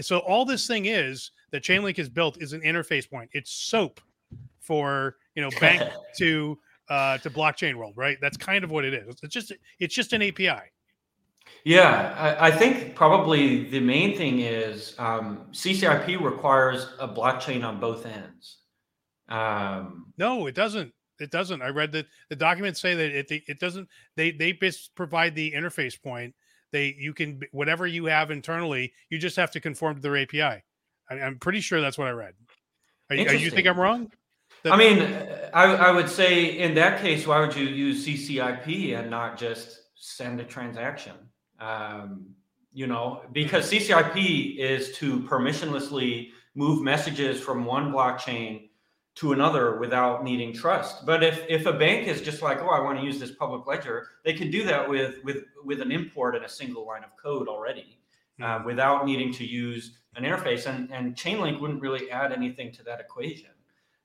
[0.00, 3.30] so all this thing is that Chainlink has built is an interface point.
[3.32, 4.00] It's soap
[4.60, 5.82] for you know bank
[6.18, 8.18] to uh, to blockchain world, right?
[8.20, 9.16] That's kind of what it is.
[9.22, 10.60] It's just it's just an API.
[11.64, 17.80] Yeah, I, I think probably the main thing is um, CCIP requires a blockchain on
[17.80, 18.58] both ends.
[19.28, 20.92] Um, no, it doesn't.
[21.18, 21.60] It doesn't.
[21.60, 23.88] I read that the documents say that it it doesn't.
[24.16, 24.58] They they
[24.94, 26.34] provide the interface point.
[26.72, 30.62] They you can whatever you have internally, you just have to conform to their API.
[31.10, 32.34] I, am pretty sure that's what I read.
[33.10, 34.12] Are, are you think I'm wrong?
[34.62, 35.00] That- I mean,
[35.52, 39.80] I, I would say in that case, why would you use CCIP and not just
[39.94, 41.14] send a transaction?
[41.58, 42.34] Um,
[42.72, 48.69] you know, because CCIP is to permissionlessly move messages from one blockchain
[49.16, 51.04] to another without needing trust.
[51.04, 53.66] But if if a bank is just like, oh, I want to use this public
[53.66, 57.10] ledger, they can do that with with with an import and a single line of
[57.16, 57.98] code already,
[58.42, 62.82] uh, without needing to use an interface, and, and Chainlink wouldn't really add anything to
[62.82, 63.50] that equation.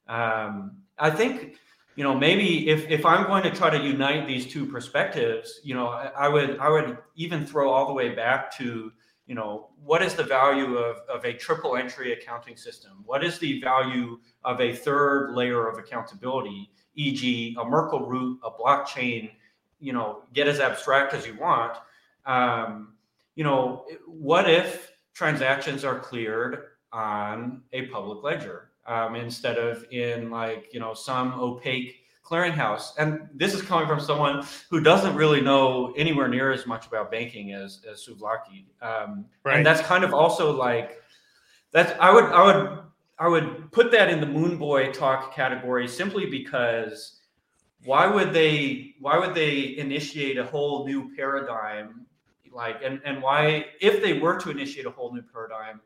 [0.08, 1.58] Um, I think,
[1.96, 5.74] you know, maybe if, if I'm going to try to unite these two perspectives, you
[5.74, 8.92] know, I, I would I would even throw all the way back to,
[9.28, 13.04] you know, what is the value of, of a triple entry accounting system?
[13.06, 18.52] What is the value of a third layer of accountability, e.g., a Merkle root, a
[18.52, 19.32] blockchain,
[19.80, 21.78] you know, get as abstract as you want.
[22.26, 22.94] Um,
[23.36, 30.30] you know, what if transactions are cleared on a public ledger um, instead of in
[30.30, 32.92] like you know some opaque clearinghouse.
[32.98, 37.12] And this is coming from someone who doesn't really know anywhere near as much about
[37.12, 38.66] banking as as Souvlaki.
[38.82, 39.58] Um, right.
[39.58, 41.02] And that's kind of also like
[41.72, 42.80] that's I would I would
[43.20, 47.20] I would put that in the Moon Boy talk category simply because
[47.84, 52.06] why would they why would they initiate a whole new paradigm
[52.52, 55.80] like and and why if they were to initiate a whole new paradigm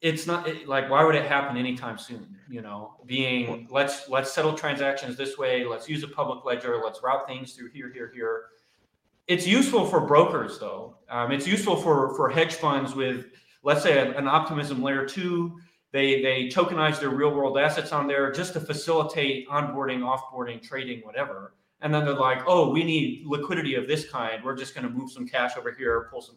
[0.00, 2.94] it's not it, like why would it happen anytime soon you know?
[3.06, 7.54] Being let's let's settle transactions this way let's use a public ledger let's route things
[7.54, 8.44] through here here here.
[9.28, 10.96] It's useful for brokers though.
[11.08, 13.26] Um, it's useful for for hedge funds with
[13.62, 15.58] let's say an, an optimism layer two.
[15.92, 21.00] They they tokenize their real world assets on there just to facilitate onboarding offboarding trading
[21.00, 21.54] whatever.
[21.82, 24.44] And then they're like, "Oh, we need liquidity of this kind.
[24.44, 26.36] We're just going to move some cash over here, pull some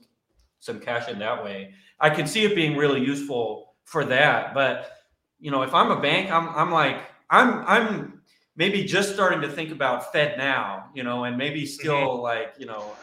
[0.64, 4.92] some cash in that way." I can see it being really useful for that, but
[5.40, 8.22] you know, if I'm a bank, I'm I'm like I'm I'm
[8.56, 12.22] maybe just starting to think about FedNow, you know, and maybe still mm-hmm.
[12.22, 12.94] like you know,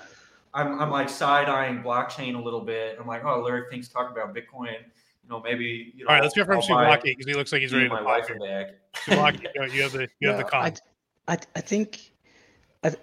[0.55, 2.97] I'm I'm like side eyeing blockchain a little bit.
[3.01, 4.79] I'm like, oh, Larry Fink's talking about Bitcoin.
[5.23, 6.09] You know, maybe you know.
[6.09, 8.31] All right, let's go from Souvlaki because he looks like he's ready to my wife
[8.31, 8.67] a bag.
[8.95, 10.63] Souvlaki, you have the you have the call.
[10.63, 10.73] I,
[11.29, 12.13] I, I think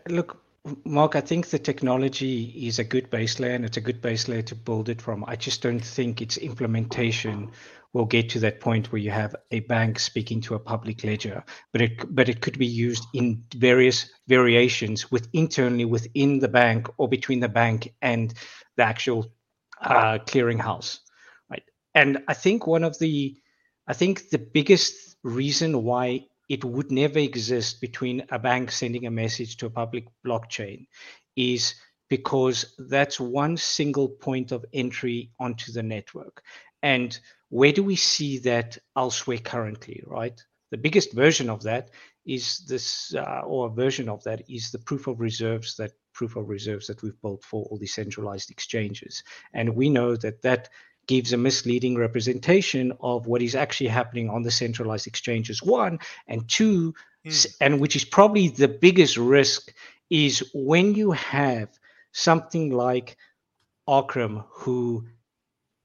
[0.09, 0.41] look,
[0.83, 4.27] Mark, I think the technology is a good base layer and it's a good base
[4.27, 5.23] layer to build it from.
[5.27, 7.51] I just don't think its implementation
[7.93, 11.43] will get to that point where you have a bank speaking to a public ledger,
[11.71, 16.87] but it but it could be used in various variations with internally within the bank
[16.97, 18.33] or between the bank and
[18.75, 19.31] the actual
[19.81, 20.99] uh, clearinghouse,
[21.49, 21.63] right?
[21.95, 23.37] And I think one of the
[23.87, 29.11] I think the biggest reason why it would never exist between a bank sending a
[29.11, 30.87] message to a public blockchain
[31.35, 31.75] is
[32.09, 36.41] because that's one single point of entry onto the network.
[36.81, 37.17] And
[37.49, 40.39] where do we see that elsewhere currently, right?
[40.71, 41.89] The biggest version of that
[42.25, 46.35] is this, uh, or a version of that is the proof of reserves that proof
[46.35, 49.23] of reserves that we've built for all the centralized exchanges.
[49.53, 50.69] And we know that that
[51.07, 56.47] gives a misleading representation of what is actually happening on the centralized exchanges one and
[56.49, 56.93] two
[57.25, 57.55] mm.
[57.61, 59.73] and which is probably the biggest risk
[60.09, 61.69] is when you have
[62.11, 63.17] something like
[63.87, 65.07] Arbitrum who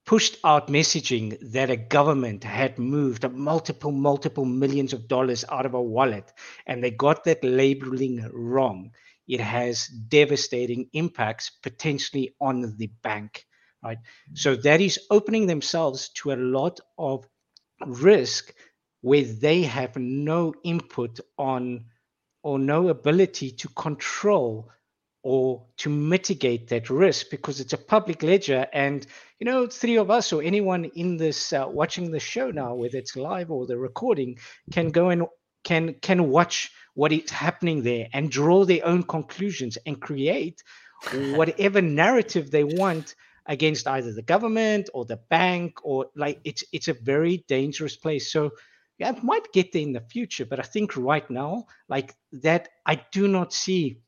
[0.04, 5.74] pushed out messaging that a government had moved multiple multiple millions of dollars out of
[5.74, 6.32] a wallet
[6.66, 8.90] and they got that labeling wrong
[9.28, 13.46] it has devastating impacts potentially on the bank
[13.82, 13.98] right?
[14.34, 17.26] So that is opening themselves to a lot of
[17.86, 18.54] risk
[19.00, 21.86] where they have no input on
[22.42, 24.70] or no ability to control
[25.22, 29.06] or to mitigate that risk because it's a public ledger and
[29.38, 32.98] you know three of us or anyone in this uh, watching the show now whether
[32.98, 34.36] it's live or the recording
[34.72, 35.24] can go and
[35.62, 40.60] can can watch what is happening there and draw their own conclusions and create
[41.34, 43.14] whatever narrative they want
[43.46, 48.32] against either the government or the bank or like it's it's a very dangerous place.
[48.32, 48.52] So
[48.98, 52.68] yeah it might get there in the future but i think right now like that
[52.86, 53.98] i do not see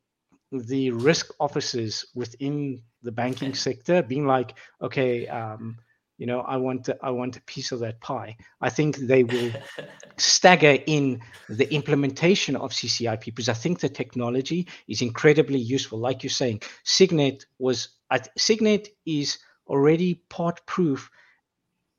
[0.52, 5.76] the risk officers within the banking sector being like okay um,
[6.16, 8.36] you know i want to, i want a piece of that pie.
[8.60, 9.50] I think they will
[10.16, 15.98] stagger in the implementation of ccip because i think the technology is incredibly useful.
[15.98, 17.88] Like you're saying signet was
[18.36, 21.10] signet is already part proof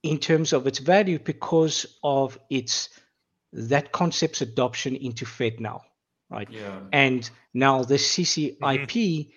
[0.03, 2.89] in terms of its value because of its
[3.53, 5.81] that concept's adoption into FedNow
[6.29, 6.79] right yeah.
[6.91, 9.29] and now the ccip mm-hmm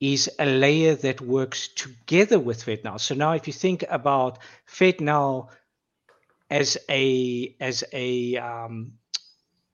[0.00, 2.98] is a layer that works together with FedNow.
[2.98, 5.48] So now, if you think about FedNow
[6.48, 8.94] as a as a um,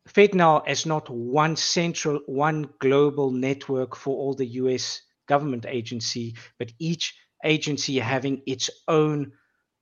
[0.08, 5.02] FedNow as not one central, one global network for all the U.S.
[5.26, 7.14] government agency, but each
[7.44, 9.32] agency having its own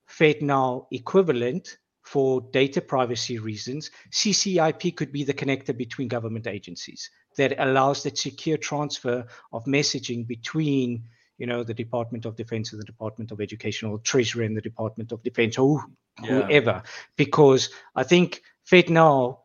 [0.09, 7.55] FedNow equivalent for data privacy reasons, CCIP could be the connector between government agencies that
[7.59, 11.05] allows that secure transfer of messaging between
[11.38, 14.61] you know the department of defense and the department of education or treasury and the
[14.61, 15.84] department of defense or
[16.22, 16.42] yeah.
[16.42, 16.82] whoever
[17.16, 19.38] because i think FedNow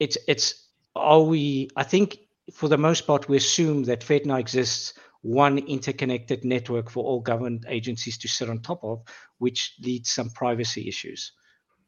[0.00, 2.18] it's it's are we i think
[2.52, 4.94] for the most part we assume that FedNow exists
[5.26, 9.02] one interconnected network for all government agencies to sit on top of
[9.38, 11.32] which leads some privacy issues.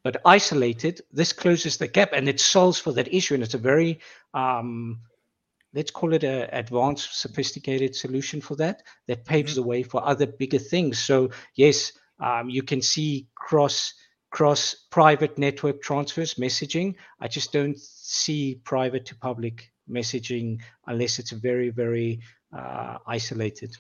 [0.02, 3.34] But isolated this closes the gap and it solves for that issue.
[3.34, 4.00] And it's a very
[4.34, 5.00] um,
[5.72, 9.62] let's call it a advanced sophisticated solution for that that paves mm-hmm.
[9.62, 10.98] the way for other bigger things.
[10.98, 13.94] So yes um, you can see cross
[14.30, 16.96] cross private network transfers messaging.
[17.20, 22.20] I just don't see private to public messaging unless it's very very
[22.56, 23.76] uh, isolated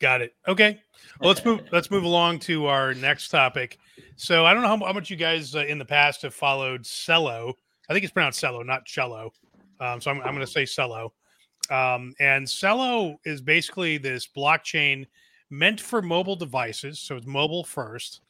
[0.00, 0.80] got it okay
[1.20, 3.78] well let's move let's move along to our next topic
[4.16, 6.82] so i don't know how, how much you guys uh, in the past have followed
[6.82, 7.52] Celo
[7.88, 9.32] i think it's pronounced Celo not cello
[9.80, 11.10] um, so I'm, I'm going to say Celo.
[11.70, 15.06] Um, and Celo is basically this blockchain
[15.50, 17.00] meant for mobile devices.
[17.00, 18.20] So it's mobile first.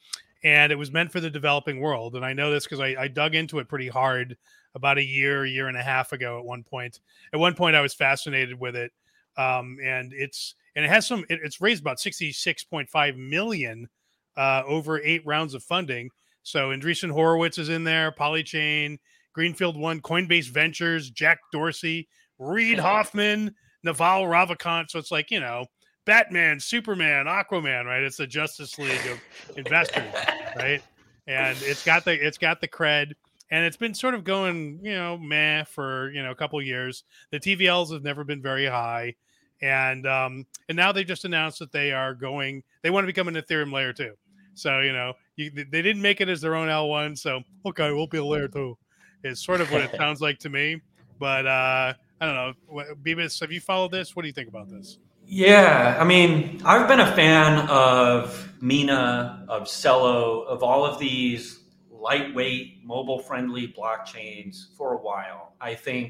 [0.42, 2.16] And it was meant for the developing world.
[2.16, 4.36] And I know this because I, I dug into it pretty hard
[4.74, 7.00] about a year, year and a half ago at one point.
[7.32, 8.92] At one point, I was fascinated with it.
[9.36, 13.88] Um, and it's and it has some it, it's raised about 66.5 million
[14.36, 16.10] uh, over eight rounds of funding
[16.44, 18.98] so Andreessen Horowitz is in there, Polychain,
[19.32, 22.06] Greenfield One, Coinbase Ventures, Jack Dorsey,
[22.38, 24.90] Reid Hoffman, Naval Ravikant.
[24.90, 25.64] So it's like, you know,
[26.04, 28.02] Batman, Superman, Aquaman, right?
[28.02, 29.18] It's the Justice League of
[29.56, 30.12] investors,
[30.54, 30.82] right?
[31.26, 33.14] And it's got the it's got the cred,
[33.54, 37.04] and it's been sort of going, you know, meh for you know a couple years.
[37.30, 39.14] The TVLs have never been very high,
[39.62, 42.64] and um, and now they just announced that they are going.
[42.82, 44.14] They want to become an Ethereum layer two.
[44.54, 47.14] So you know, you, they didn't make it as their own L one.
[47.14, 48.76] So okay, we'll be a layer two
[49.22, 50.80] is sort of what it sounds like to me.
[51.20, 52.84] But uh, I don't know.
[53.04, 54.16] Bebis, have you followed this?
[54.16, 54.98] What do you think about this?
[55.26, 61.60] Yeah, I mean, I've been a fan of Mina, of Celo, of all of these
[62.08, 65.44] lightweight, mobile friendly blockchains for a while.
[65.70, 66.08] I think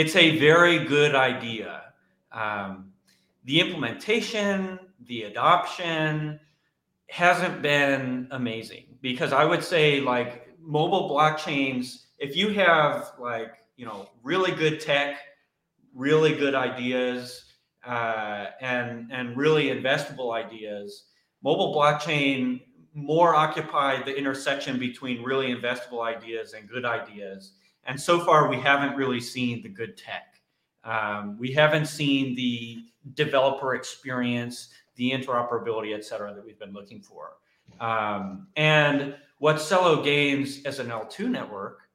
[0.00, 1.72] it's a very good idea.
[2.32, 2.92] Um,
[3.44, 6.40] the implementation, the adoption
[7.08, 10.32] hasn't been amazing because I would say, like,
[10.78, 11.84] mobile blockchains,
[12.18, 15.10] if you have, like, you know, really good tech,
[16.06, 17.22] really good ideas,
[17.86, 20.88] uh, and and really investable ideas.
[21.42, 22.60] Mobile blockchain
[23.04, 27.52] more occupied the intersection between really investable ideas and good ideas.
[27.84, 30.40] And so far, we haven't really seen the good tech.
[30.84, 32.84] Um, we haven't seen the
[33.14, 37.32] developer experience, the interoperability, et cetera, that we've been looking for.
[37.80, 41.89] Um, and what Celo gains as an L2 network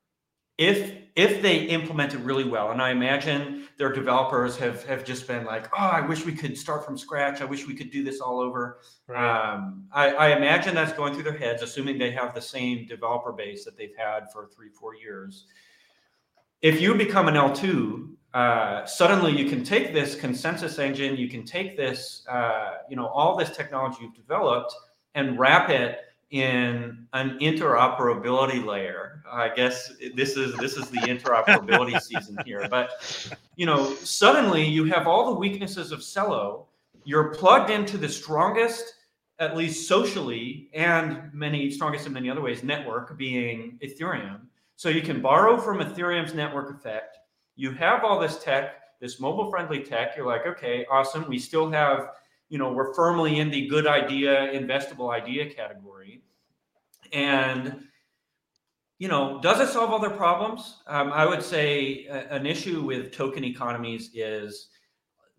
[0.58, 5.28] if if they implement it really well and i imagine their developers have have just
[5.28, 7.42] been like oh i wish we could start from scratch.
[7.42, 8.80] I wish we could do this all over.
[9.08, 9.54] Right.
[9.54, 13.32] um, I, I, imagine that's going through their heads assuming they have the same developer
[13.32, 15.46] base that they've had for three four years.
[16.62, 21.46] If you become an l2 uh, suddenly you can take this consensus engine you can
[21.46, 24.74] take this uh, you know all this technology you've developed
[25.16, 26.00] and wrap it
[26.36, 29.24] in an interoperability layer.
[29.32, 32.68] I guess this is this is the interoperability season here.
[32.70, 36.66] But you know, suddenly you have all the weaknesses of Celo.
[37.06, 38.96] You're plugged into the strongest,
[39.40, 44.42] at least socially, and many strongest in many other ways, network being Ethereum.
[44.76, 47.18] So you can borrow from Ethereum's network effect.
[47.56, 50.18] You have all this tech, this mobile friendly tech.
[50.18, 51.30] You're like, okay, awesome.
[51.30, 52.10] We still have
[52.50, 56.22] you know, we're firmly in the good idea, investable idea category.
[57.14, 57.86] And,
[58.98, 60.82] you know, does it solve all their problems?
[60.88, 64.70] Um, I would say a, an issue with token economies is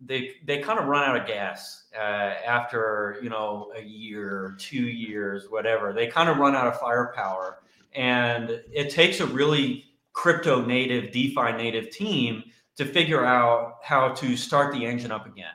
[0.01, 4.83] they they kind of run out of gas uh, after you know a year, two
[4.83, 5.95] years, whatever.
[5.95, 7.61] They kind of run out of firepower,
[7.95, 12.43] and it takes a really crypto native, DeFi native team
[12.77, 15.55] to figure out how to start the engine up again.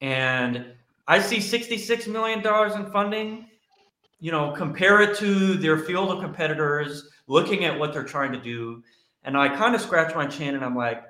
[0.00, 0.72] And
[1.06, 3.47] I see $66 million in funding.
[4.20, 8.40] You know, compare it to their field of competitors, looking at what they're trying to
[8.40, 8.82] do.
[9.22, 11.04] And I kind of scratch my chin and I'm like,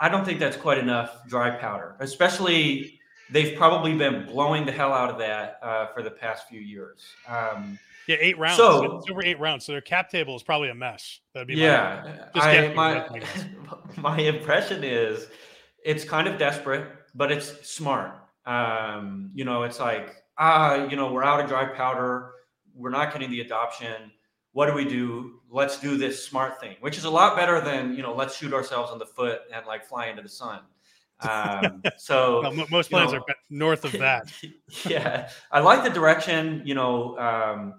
[0.00, 2.98] I don't think that's quite enough dry powder, especially
[3.30, 7.04] they've probably been blowing the hell out of that uh, for the past few years.
[7.28, 8.56] Um, yeah, eight rounds.
[8.56, 9.66] So it's over eight rounds.
[9.66, 11.20] So their cap table is probably a mess.
[11.34, 12.28] That'd be yeah.
[12.34, 13.22] My, I, my,
[13.96, 15.26] my impression is
[15.84, 18.16] it's kind of desperate, but it's smart.
[18.46, 22.32] Um, you know, it's like, ah, you know, we're out of dry powder.
[22.78, 24.12] We're not getting the adoption.
[24.52, 25.40] What do we do?
[25.50, 28.54] Let's do this smart thing, which is a lot better than, you know, let's shoot
[28.54, 30.60] ourselves in the foot and like fly into the sun.
[31.20, 34.32] Um, so well, most plans know, are north of that.
[34.86, 35.28] yeah.
[35.50, 37.74] I like the direction, you know, um,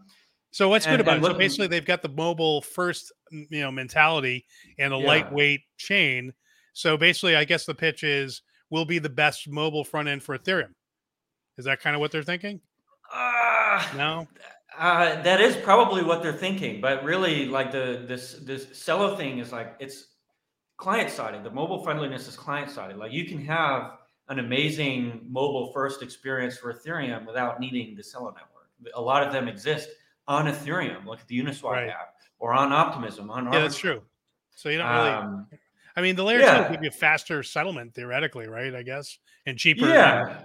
[0.51, 1.23] so what's and, good about it?
[1.23, 4.45] so basically, they've got the mobile first, you know, mentality
[4.77, 5.05] and a yeah.
[5.05, 6.33] lightweight chain.
[6.73, 10.37] So basically, I guess the pitch is we'll be the best mobile front end for
[10.37, 10.73] Ethereum.
[11.57, 12.61] Is that kind of what they're thinking?
[13.13, 14.27] Uh, no.
[14.79, 19.39] Uh, that is probably what they're thinking, but really, like the this this Celo thing
[19.39, 20.05] is like it's
[20.77, 21.43] client sided.
[21.43, 22.95] The mobile friendliness is client sided.
[22.95, 23.97] Like you can have
[24.29, 28.69] an amazing mobile first experience for Ethereum without needing the Celo network.
[28.95, 29.89] A lot of them exist
[30.29, 31.89] on Ethereum, Look at the Uniswap right.
[31.89, 33.29] app, or on Optimism.
[33.29, 34.01] On yeah, that's true.
[34.55, 35.09] So you don't really.
[35.09, 35.47] Um,
[35.97, 36.55] I mean, the layer yeah.
[36.55, 38.73] two will give you faster settlement theoretically, right?
[38.73, 39.87] I guess, and cheaper.
[39.89, 40.43] Yeah.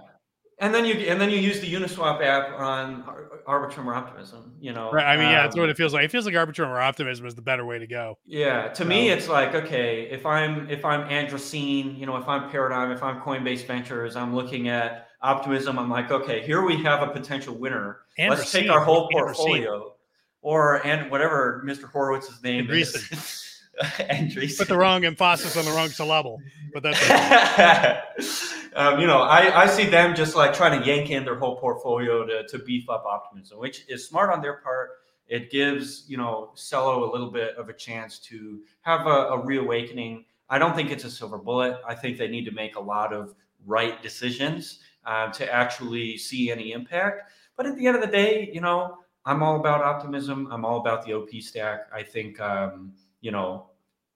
[0.59, 3.03] And then you and then you use the Uniswap app on
[3.45, 4.53] Arbitrum or Optimism.
[4.61, 5.05] You know, right?
[5.05, 6.05] I mean, yeah, um, that's what it feels like.
[6.05, 8.17] It feels like Arbitrum or Optimism is the better way to go.
[8.25, 12.49] Yeah, to me, it's like okay, if I'm if I'm Andreessen, you know, if I'm
[12.49, 15.77] Paradigm, if I'm Coinbase Ventures, I'm looking at Optimism.
[15.77, 17.99] I'm like, okay, here we have a potential winner.
[18.17, 19.93] Let's take our whole portfolio,
[20.41, 21.91] or and whatever Mr.
[21.91, 23.59] Horowitz's name is.
[23.99, 24.57] entries.
[24.57, 26.39] Put the wrong emphasis on the wrong syllable,
[26.73, 28.55] but that's.
[28.75, 31.57] um, you know, I, I see them just like trying to yank in their whole
[31.57, 34.91] portfolio to, to beef up optimism, which is smart on their part.
[35.27, 39.45] It gives you know Celo a little bit of a chance to have a, a
[39.45, 40.25] reawakening.
[40.49, 41.79] I don't think it's a silver bullet.
[41.87, 43.33] I think they need to make a lot of
[43.65, 47.31] right decisions uh, to actually see any impact.
[47.57, 50.47] But at the end of the day, you know, I'm all about optimism.
[50.51, 51.87] I'm all about the OP stack.
[51.93, 52.39] I think.
[52.39, 52.93] Um,
[53.25, 53.71] you know,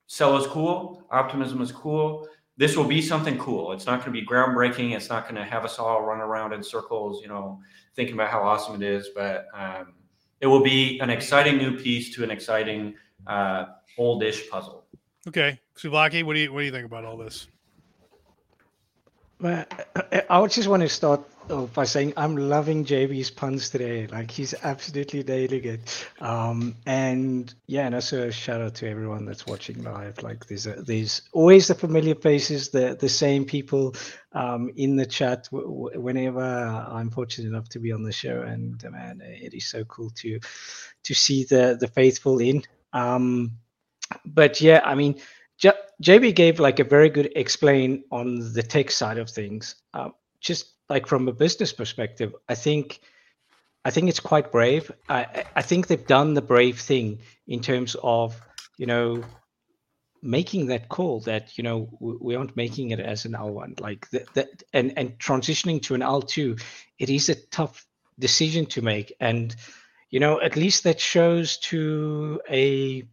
[0.08, 2.28] Celo is cool, optimism is cool.
[2.60, 3.72] This will be something cool.
[3.72, 4.94] It's not going to be groundbreaking.
[4.94, 7.62] It's not going to have us all run around in circles, you know,
[7.96, 9.12] thinking about how awesome it is.
[9.16, 9.94] But um,
[10.42, 12.96] it will be an exciting new piece to an exciting
[13.28, 14.84] uh, oldish puzzle.
[15.26, 17.48] Okay, Souvlaki, what do you what do you think about all this?
[19.40, 19.64] Well,
[20.30, 24.08] I just want to start off by saying I'm loving JB's puns today.
[24.08, 26.08] Like he's absolutely nailing it.
[26.20, 30.22] Um, and yeah, and also a shout out to everyone that's watching live.
[30.22, 33.96] Like there's a, there's always the familiar faces, the the same people
[34.34, 38.42] um, in the chat w- whenever I'm fortunate enough to be on the show.
[38.42, 40.40] And uh, man, it is so cool to
[41.04, 42.64] to see the the faithful in.
[42.94, 43.54] Um,
[44.26, 45.20] but yeah, I mean
[46.02, 49.76] JB gave like a very good explain on the tech side of things.
[49.94, 53.00] Um, just like from a business perspective, I think
[53.86, 54.92] I think it's quite brave.
[55.08, 58.40] I I think they've done the brave thing in terms of
[58.78, 59.24] you know
[60.22, 64.34] making that call that you know we aren't making it as an L1 like that,
[64.34, 66.62] that and and transitioning to an L2
[66.98, 67.86] it is a tough
[68.18, 69.56] decision to make and
[70.10, 73.08] you know at least that shows to a,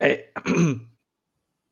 [0.00, 0.24] a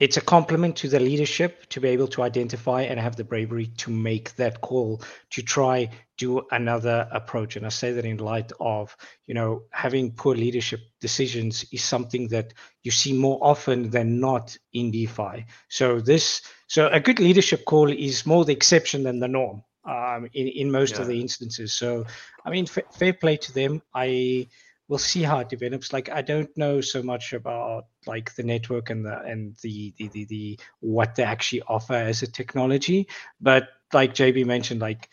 [0.00, 3.66] it's a compliment to the leadership to be able to identify and have the bravery
[3.76, 7.56] to make that call to try do another approach.
[7.56, 8.96] And i say that in light of
[9.26, 14.56] you know having poor leadership decisions is something that you see more often than not
[14.72, 15.46] in defi.
[15.68, 20.28] So this so a good leadership call is more the exception than the norm um,
[20.32, 21.02] in, in most yeah.
[21.02, 21.74] of the instances.
[21.74, 22.06] So
[22.46, 23.82] i mean f- fair play to them.
[23.94, 24.48] I
[24.90, 25.92] we'll see how it develops.
[25.92, 30.08] Like I don't know so much about like the network and the and the the
[30.08, 33.06] the, the what they actually offer as a technology,
[33.40, 35.08] but like JB mentioned, like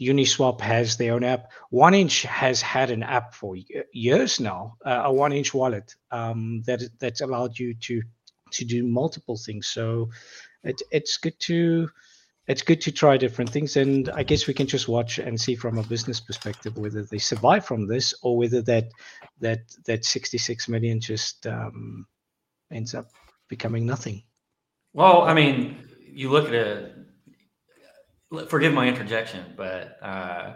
[0.00, 1.52] Uniswap has their own app.
[1.72, 3.56] 1inch has had an app for
[3.92, 8.02] years now, uh, a 1inch wallet um, that that's allowed you to
[8.50, 9.68] to do multiple things.
[9.68, 10.10] So
[10.64, 11.88] it, it's good to
[12.46, 15.54] it's good to try different things and i guess we can just watch and see
[15.54, 18.90] from a business perspective whether they survive from this or whether that
[19.40, 22.06] that that 66 million just um,
[22.70, 23.06] ends up
[23.48, 24.22] becoming nothing.
[24.92, 26.94] Well i mean you look at it
[28.48, 30.54] forgive my interjection but uh,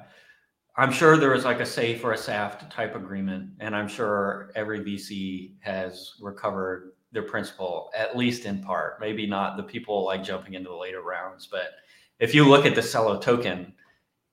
[0.77, 4.51] i'm sure there was like a SAFE or a SAFT type agreement and i'm sure
[4.55, 9.01] every vc has recovered their principal, at least in part.
[9.01, 11.71] Maybe not the people like jumping into the later rounds, but
[12.19, 13.73] if you look at the Celo token,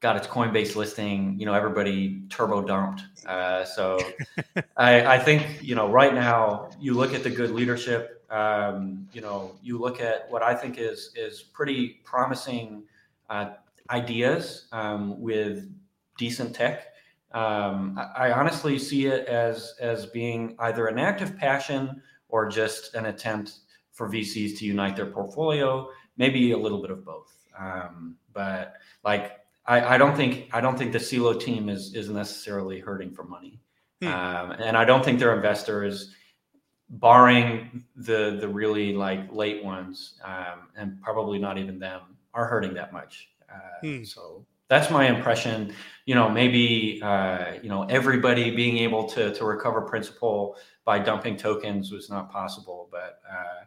[0.01, 3.03] got its Coinbase listing, you know, everybody turbo dumped.
[3.26, 3.97] Uh, so
[4.78, 9.21] I, I, think, you know, right now you look at the good leadership, um, you
[9.21, 12.84] know, you look at what I think is, is pretty promising
[13.30, 13.51] uh,
[13.89, 15.71] ideas um, with
[16.17, 16.88] decent tech.
[17.32, 22.01] Um, I, I honestly see it as, as being either an active passion
[22.36, 23.59] or just an attempt
[23.93, 27.33] for VCs to unite their portfolio, maybe a little bit of both.
[27.57, 28.73] Um, but
[29.05, 33.11] like, I, I, don't think I don't think the Celo team is is necessarily hurting
[33.13, 33.61] for money,
[34.01, 34.09] hmm.
[34.09, 36.13] um, and I don't think their investors,
[36.89, 42.01] barring the the really like late ones, um, and probably not even them,
[42.33, 43.29] are hurting that much.
[43.49, 44.03] Uh, hmm.
[44.03, 45.73] So that's my impression.
[46.05, 51.36] You know, maybe uh, you know everybody being able to to recover principal by dumping
[51.36, 52.88] tokens was not possible.
[52.91, 53.65] But uh,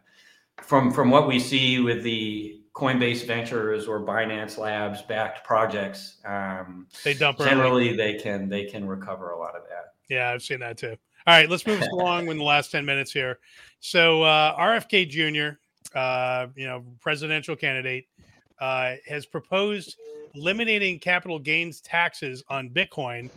[0.63, 6.87] from from what we see with the Coinbase Ventures or Binance Labs backed projects, um,
[7.03, 7.97] they dump generally early.
[7.97, 9.93] they can they can recover a lot of that.
[10.09, 10.95] Yeah, I've seen that too.
[11.27, 13.39] All right, let's move along in the last ten minutes here.
[13.81, 15.57] So uh, RFK Jr.,
[15.97, 18.07] uh, you know, presidential candidate,
[18.59, 19.97] uh, has proposed
[20.35, 23.29] eliminating capital gains taxes on Bitcoin,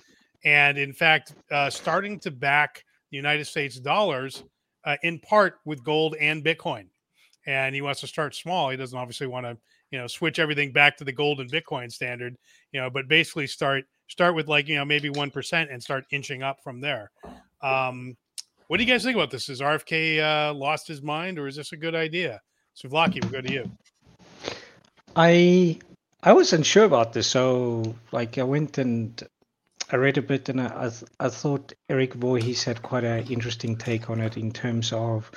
[0.44, 4.42] and in fact, uh, starting to back the United States dollars
[4.84, 6.86] uh, in part with gold and Bitcoin.
[7.46, 8.70] And he wants to start small.
[8.70, 9.56] He doesn't obviously want to,
[9.90, 12.36] you know, switch everything back to the gold and Bitcoin standard,
[12.72, 16.42] you know, but basically start start with like, you know, maybe 1% and start inching
[16.42, 17.10] up from there.
[17.62, 18.16] Um,
[18.68, 19.48] what do you guys think about this?
[19.48, 22.40] Is RFK uh, lost his mind or is this a good idea?
[22.76, 23.70] Souvlaki, we'll go to you.
[25.14, 25.78] I
[26.22, 29.22] I wasn't sure about this, so like I went and
[29.92, 30.90] I read a bit and I,
[31.20, 35.30] I, thought Eric Voorhees had quite an interesting take on it in terms of,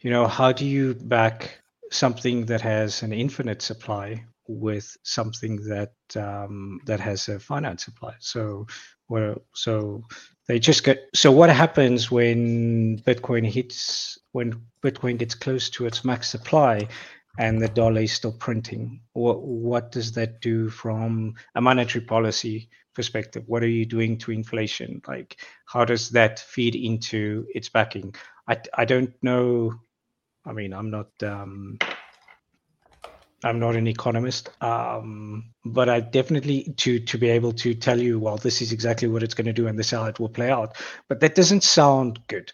[0.00, 1.58] you know, how do you back
[1.90, 8.14] something that has an infinite supply with something that um, that has a finite supply?
[8.20, 8.68] So,
[9.08, 10.04] well, so
[10.46, 11.08] they just get.
[11.12, 16.86] So what happens when Bitcoin hits when Bitcoin gets close to its max supply?
[17.40, 19.00] and the dollar is still printing.
[19.12, 22.68] What what does that do from a monetary policy
[22.98, 23.44] perspective?
[23.46, 25.00] What are you doing to inflation?
[25.08, 28.14] Like, how does that feed into its backing?
[28.48, 29.72] I, I don't know.
[30.44, 31.78] I mean, I'm not um,
[33.44, 38.18] I'm not an economist, um, but I definitely to to be able to tell you,
[38.20, 40.28] well, this is exactly what it's going to do, and this is how it will
[40.30, 40.76] play out.
[41.08, 42.52] But that doesn't sound good.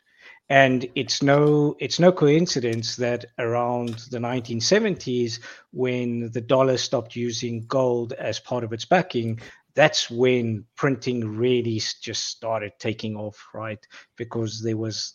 [0.50, 5.40] and it's no it's no coincidence that around the 1970s
[5.72, 9.40] when the dollar stopped using gold as part of its backing
[9.74, 13.84] that's when printing really just started taking off right?
[14.16, 15.14] Because there was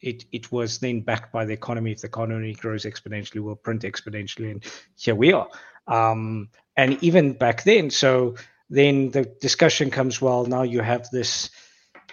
[0.00, 1.92] it it was then backed by the economy.
[1.92, 4.64] If the economy grows exponentially we'll print exponentially and
[4.96, 5.48] here we are.
[5.88, 8.34] Um, and even back then so
[8.68, 11.50] then the discussion comes well now you have this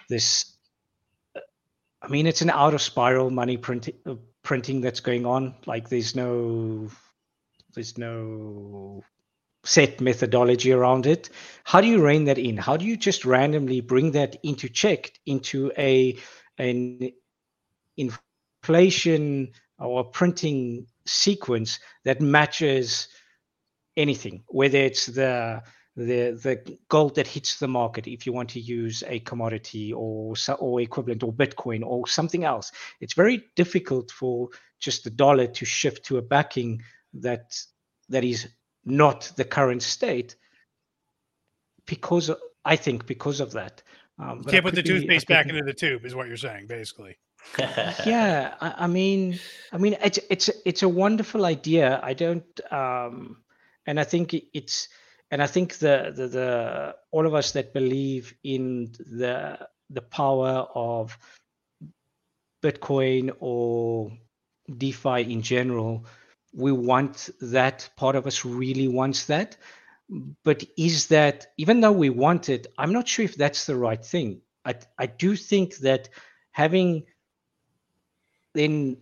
[0.10, 0.54] this
[2.04, 5.56] i mean it's an out of spiral money printing uh, printing that's going on.
[5.66, 6.90] Like there's no
[7.74, 9.04] there's no
[9.64, 11.30] set methodology around it.
[11.64, 12.58] How do you rein that in?
[12.58, 16.18] How do you just randomly bring that into check into a
[16.58, 17.12] an
[17.98, 23.08] inflation or printing sequence that matches
[23.96, 25.62] anything whether it's the
[25.96, 30.34] the the gold that hits the market if you want to use a commodity or
[30.60, 32.72] or equivalent or bitcoin or something else?
[33.00, 34.50] It's very difficult for
[34.80, 36.82] just the dollar to shift to a backing
[37.14, 37.56] that
[38.10, 38.48] that is
[38.86, 40.36] not the current state
[41.86, 42.32] because
[42.66, 43.82] i think because of that.
[44.20, 47.18] Um, you can't put the toothpaste back into the tube is what you're saying basically.
[48.06, 49.40] Yeah I, I, mean
[49.74, 52.00] i mean it's it's it's a wonderful idea.
[52.02, 53.38] I don't um
[53.86, 54.88] and i think it's
[55.34, 59.58] and I think the, the, the all of us that believe in the
[59.90, 61.18] the power of
[62.62, 64.12] Bitcoin or
[64.78, 66.06] DeFi in general,
[66.54, 67.90] we want that.
[67.96, 69.58] Part of us really wants that.
[70.44, 74.04] But is that even though we want it, I'm not sure if that's the right
[74.04, 74.42] thing.
[74.66, 76.10] I I do think that
[76.52, 77.06] having
[78.54, 78.98] then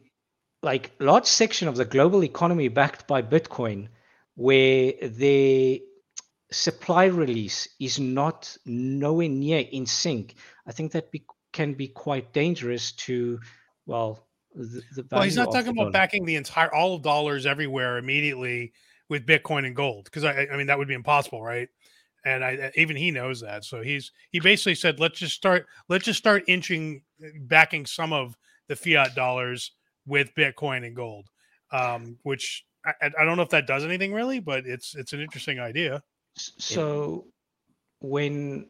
[0.64, 3.90] like large section of the global economy backed by Bitcoin,
[4.36, 5.84] where the
[6.52, 10.36] supply release is not nowhere near in sync,
[10.68, 13.40] I think that be, can be quite dangerous to,
[13.86, 17.98] well, the, the well, he's not talking about backing the entire all of dollars everywhere
[17.98, 18.74] immediately
[19.10, 21.70] with Bitcoin and gold because I, I mean that would be impossible, right?
[22.24, 23.66] And I even he knows that.
[23.66, 27.02] So he's he basically said, let's just start let's just start inching
[27.42, 28.38] backing some of
[28.68, 29.72] the fiat dollars
[30.06, 31.28] with Bitcoin and gold,
[31.72, 35.22] um, which I, I don't know if that does anything really, but it's it's an
[35.22, 36.04] interesting idea.
[36.36, 37.26] So
[38.00, 38.70] when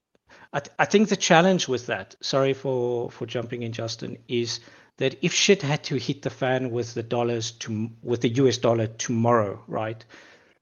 [0.53, 4.59] I, th- I think the challenge with that, sorry for for jumping in, Justin, is
[5.01, 8.59] that if shit had to hit the fan with the dollars to with the US
[8.59, 10.05] dollar tomorrow, right?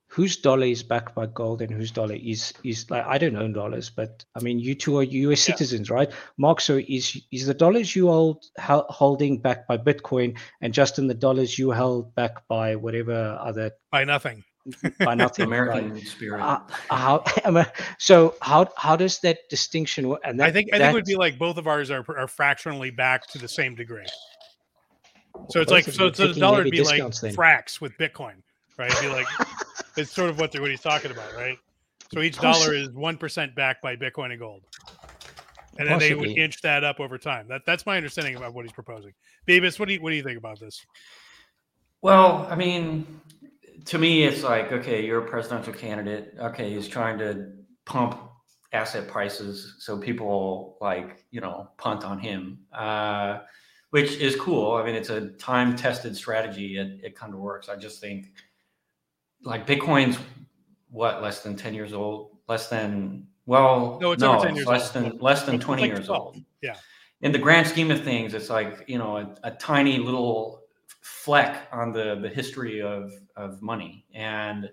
[0.08, 3.52] Whose dollar is backed by gold and whose dollar is is like I don't own
[3.52, 5.56] dollars, but I mean you two are US yeah.
[5.56, 6.10] citizens, right?
[6.38, 11.14] Mark, so is is the dollars you hold holding back by Bitcoin, and Justin the
[11.14, 14.46] dollars you held back by whatever other by nothing
[15.00, 15.46] by nothing.
[15.46, 16.08] American right?
[16.08, 16.42] spirit.
[16.42, 16.60] Uh,
[16.90, 17.24] how,
[17.98, 20.22] so how how does that distinction work?
[20.24, 22.28] And that, I think I think it would be like both of ours are are
[22.28, 24.06] fractionally back to the same degree.
[25.50, 27.34] So it's like so, so the dollar would be like then.
[27.34, 28.36] frax with Bitcoin,
[28.78, 28.92] right?
[28.92, 29.28] It'd be like
[29.98, 31.58] it's sort of what what he's talking about, right?
[32.14, 34.64] So each dollar is one percent backed by Bitcoin and gold.
[35.78, 36.10] And then Possibly.
[36.10, 37.48] they would inch that up over time.
[37.48, 39.14] That that's my understanding about what he's proposing.
[39.48, 40.86] Bebis, what do you what do you think about this?
[42.02, 43.22] Well, I mean,
[43.86, 46.36] to me, it's like, okay, you're a presidential candidate.
[46.40, 47.52] Okay, he's trying to
[47.86, 48.20] pump
[48.72, 53.40] asset prices so people like, you know, punt on him, uh,
[53.92, 54.74] which is cool.
[54.74, 56.78] I mean, it's a time tested strategy.
[56.78, 57.70] It, it kind of works.
[57.70, 58.34] I just think
[59.44, 60.18] like Bitcoin's
[60.90, 64.68] what, less than 10 years old, less than, well, no, it's no, over 10 years
[64.68, 65.06] less old.
[65.06, 66.22] than, less than 20 like years 12.
[66.22, 66.38] old.
[66.62, 66.76] Yeah.
[67.22, 70.60] In the grand scheme of things, it's like, you know, a, a tiny little
[71.02, 74.66] fleck on the the history of of money and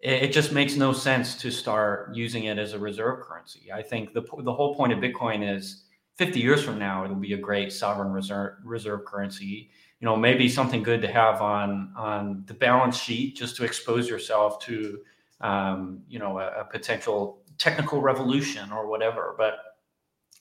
[0.00, 3.80] it, it, just makes no sense to start using it as a reserve currency i
[3.80, 5.83] think the the whole point of bitcoin is
[6.16, 10.48] 50 years from now it'll be a great sovereign reserve reserve currency you know maybe
[10.48, 15.00] something good to have on on the balance sheet just to expose yourself to
[15.40, 19.54] um, you know a, a potential technical revolution or whatever but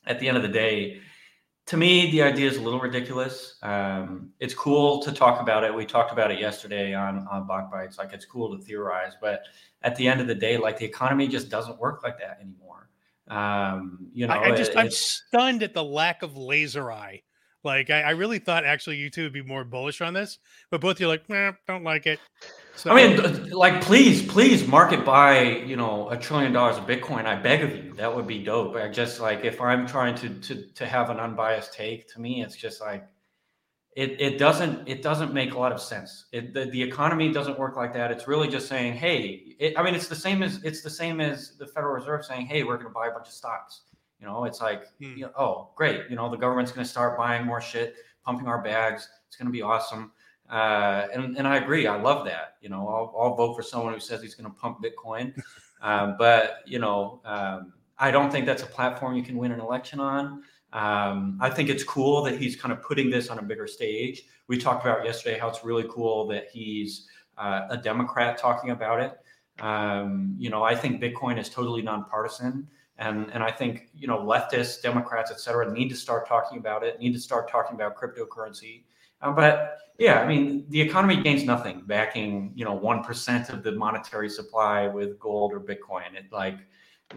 [0.06, 1.00] at the end of the day
[1.68, 3.56] to me, the idea is a little ridiculous.
[3.64, 5.74] Um, it's cool to talk about it.
[5.74, 7.98] We talked about it yesterday on on Blockbytes.
[7.98, 9.44] Like it's cool to theorize, but
[9.82, 12.73] at the end of the day, like the economy just doesn't work like that anymore.
[13.28, 17.22] Um, you know, I, I just it, I'm stunned at the lack of laser eye.
[17.64, 20.38] Like I, I, really thought actually you two would be more bullish on this,
[20.70, 22.20] but both you're like, nah, don't like it.
[22.76, 27.26] So, I mean, like, please, please market buy, you know, a trillion dollars of Bitcoin.
[27.26, 28.76] I beg of you, that would be dope.
[28.76, 32.44] I just like if I'm trying to to to have an unbiased take, to me,
[32.44, 33.06] it's just like
[33.96, 36.26] it it doesn't it doesn't make a lot of sense.
[36.32, 38.12] It, the, the economy doesn't work like that.
[38.12, 41.22] It's really just saying, hey, it, I mean, it's the same as it's the same
[41.22, 43.82] as the Federal Reserve saying, hey, we're going to buy a bunch of stocks
[44.20, 45.16] You know, it's like, Hmm.
[45.18, 46.10] you know, oh, great.
[46.10, 49.08] You know, the government's going to start buying more shit, pumping our bags.
[49.28, 50.12] It's going to be awesome.
[50.50, 51.88] Uh, and, and I agree.
[51.88, 52.56] I love that.
[52.62, 55.34] You know, I'll, I'll vote for someone who says he's going to pump Bitcoin.
[55.82, 59.60] um, but, you know, um, I don't think that's a platform you can win an
[59.60, 60.44] election on.
[60.74, 64.24] Um, I think it's cool that he's kind of putting this on a bigger stage.
[64.48, 67.08] We talked about yesterday how it's really cool that he's
[67.38, 69.20] uh, a Democrat talking about it.
[69.64, 72.68] Um, you know, I think Bitcoin is totally nonpartisan.
[72.98, 76.84] And, and I think, you know, leftists, Democrats, et cetera, need to start talking about
[76.84, 78.84] it, need to start talking about cryptocurrency.
[79.22, 83.72] Uh, but yeah, I mean, the economy gains nothing backing, you know, 1% of the
[83.72, 86.16] monetary supply with gold or Bitcoin.
[86.16, 86.58] It like,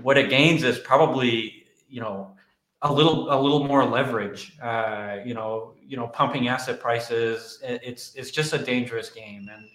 [0.02, 2.36] what it gains is probably, you know,
[2.90, 8.14] a little a little more leverage uh, you know you know pumping asset prices it's
[8.14, 9.68] it's just a dangerous game and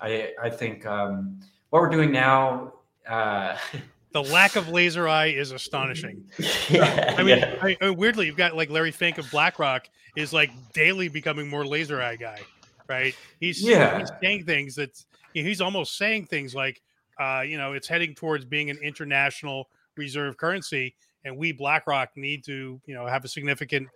[0.00, 1.38] i i think um,
[1.70, 2.72] what we're doing now
[3.08, 3.56] uh,
[4.12, 6.24] The lack of laser eye is astonishing.
[6.70, 7.74] yeah I mean, yeah.
[7.82, 12.00] I, weirdly, you've got like Larry Fink of BlackRock is like daily becoming more laser
[12.00, 12.40] eye guy,
[12.88, 13.14] right?
[13.40, 13.98] He's Yeah.
[13.98, 15.04] he's saying things that
[15.34, 16.80] he's almost saying things like,
[17.20, 20.94] uh, you know, it's heading towards being an international reserve currency,
[21.26, 23.88] and we BlackRock need to, you know, have a significant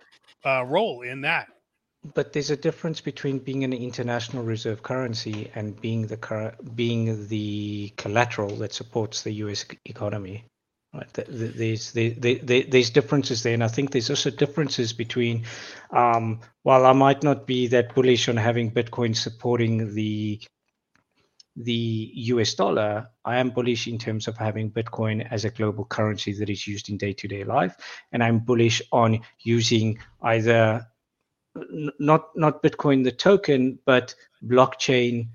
[0.44, 1.48] uh, role in that.
[2.14, 7.28] But there's a difference between being an international reserve currency and being the cur- being
[7.28, 9.66] the collateral that supports the U.S.
[9.84, 10.44] economy.
[10.94, 11.12] Right?
[11.12, 14.92] Th- th- There's there, there, there- there's differences there, and I think there's also differences
[14.92, 15.44] between.
[15.90, 20.40] Um, while I might not be that bullish on having Bitcoin supporting the
[21.64, 26.32] the US dollar, I am bullish in terms of having Bitcoin as a global currency
[26.34, 27.76] that is used in day to day life.
[28.12, 30.86] And I'm bullish on using either
[31.98, 35.28] not not Bitcoin the token, but blockchain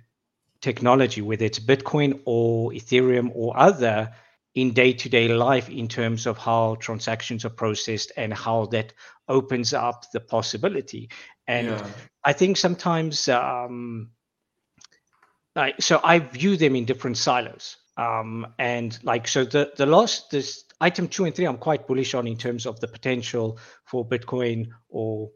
[0.61, 4.13] technology, whether it's Bitcoin or Ethereum or other,
[4.55, 8.93] in day to day life in terms of how transactions are processed and how that
[9.27, 11.09] opens up the possibility.
[11.47, 11.87] And Yeah.
[12.23, 14.11] I think sometimes, um,
[15.55, 17.77] like, so I view them in different silos.
[17.97, 22.13] Um, and like, so the, the last, this item two and three, I'm quite bullish
[22.13, 25.31] on in terms of the potential for Bitcoin or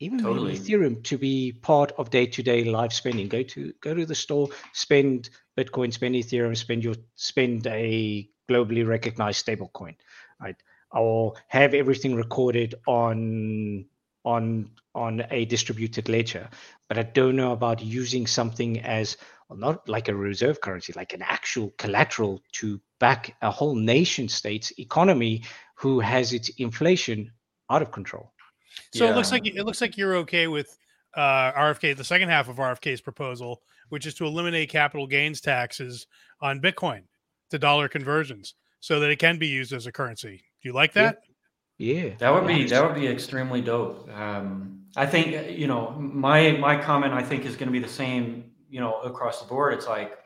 [0.00, 0.58] even Totally.
[0.58, 3.28] Ethereum to be part of day-to-day life spending.
[3.28, 8.84] Go to go to the store, spend Bitcoin, spend Ethereum, spend your spend a globally
[8.84, 9.94] recognized stablecoin,
[10.40, 10.56] right?
[10.90, 13.86] Or have everything recorded on
[14.24, 16.48] on on a distributed ledger.
[16.88, 19.16] But I don't know about using something as
[19.50, 24.72] not like a reserve currency, like an actual collateral to back a whole nation state's
[24.78, 25.42] economy
[25.74, 27.30] who has its inflation
[27.70, 28.32] out of control.
[28.94, 30.76] So it looks like it looks like you're okay with
[31.14, 36.06] uh, RFK, the second half of RFK's proposal, which is to eliminate capital gains taxes
[36.40, 37.02] on Bitcoin
[37.50, 40.42] to dollar conversions, so that it can be used as a currency.
[40.62, 41.18] Do you like that?
[41.78, 44.08] Yeah, That would be that would be extremely dope.
[44.14, 47.88] Um, I think you know my my comment I think is going to be the
[47.88, 49.74] same you know across the board.
[49.74, 50.18] It's like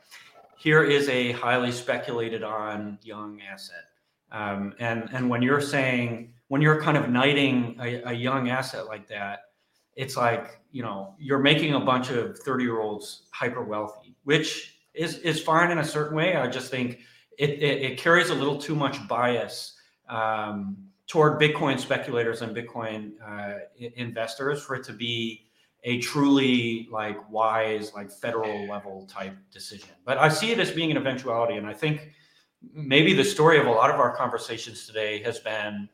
[0.57, 3.85] here is a highly speculated on young asset,
[4.33, 8.87] um, and and when you're saying when you're kind of knighting a, a young asset
[8.87, 9.41] like that,
[9.97, 14.79] it's like you know you're making a bunch of 30 year olds hyper wealthy, which
[14.95, 16.37] is is fine in a certain way.
[16.37, 17.01] I just think
[17.37, 19.75] it it, it carries a little too much bias.
[20.09, 20.77] Um,
[21.09, 25.46] toward Bitcoin speculators and Bitcoin uh, investors for it to be
[25.87, 29.91] a truly like wise, like federal level type decision.
[30.05, 32.11] But I see it as being an eventuality, and I think
[32.75, 35.89] maybe the story of a lot of our conversations today has been,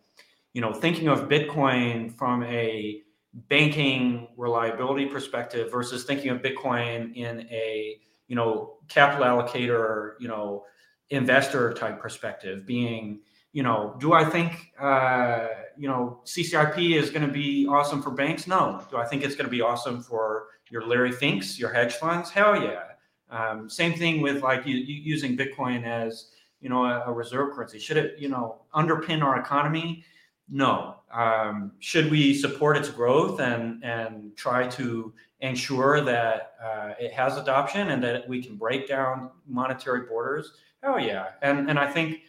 [0.54, 3.02] you know, thinking of Bitcoin from a
[3.50, 10.64] banking reliability perspective versus thinking of Bitcoin in a you know capital allocator, you know,
[11.10, 13.20] investor type perspective, being
[13.52, 18.10] you know, do I think uh, you know CCIP is going to be awesome for
[18.10, 18.46] banks?
[18.46, 18.82] No.
[18.90, 22.30] Do I think it's going to be awesome for your Larry Finks, your hedge funds?
[22.30, 22.84] Hell yeah.
[23.30, 26.30] Um, same thing with like you, you using Bitcoin as
[26.60, 27.78] you know a, a reserve currency.
[27.78, 30.04] Should it you know underpin our economy?
[30.48, 30.96] No.
[31.12, 37.36] Um, should we support its growth and and try to ensure that uh, it has
[37.36, 40.54] adoption and that we can break down monetary borders?
[40.82, 41.30] Hell yeah.
[41.42, 42.20] And and I think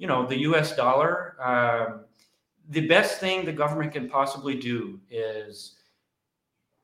[0.00, 0.74] you know the U.S.
[0.74, 1.36] dollar.
[1.38, 2.06] Um,
[2.70, 5.76] the best thing the government can possibly do is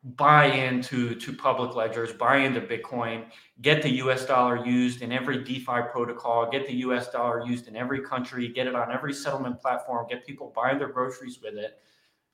[0.02, 3.24] buy into to public ledgers, buy into Bitcoin,
[3.62, 4.26] get the U.S.
[4.26, 7.10] dollar used in every DeFi protocol, get the U.S.
[7.10, 10.88] dollar used in every country, get it on every settlement platform, get people buying their
[10.88, 11.80] groceries with it,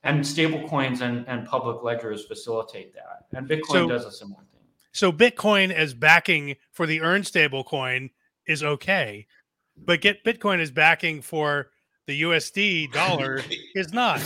[0.03, 3.27] and stable coins and, and public ledgers facilitate that.
[3.33, 4.49] And Bitcoin So- does a similar thing.
[4.91, 8.11] So Bitcoin as backing for the ERN stable coin
[8.47, 9.27] is okay,
[9.85, 11.71] but get Bitcoin is backing for
[12.07, 13.41] The USD dollar
[13.75, 14.21] is not.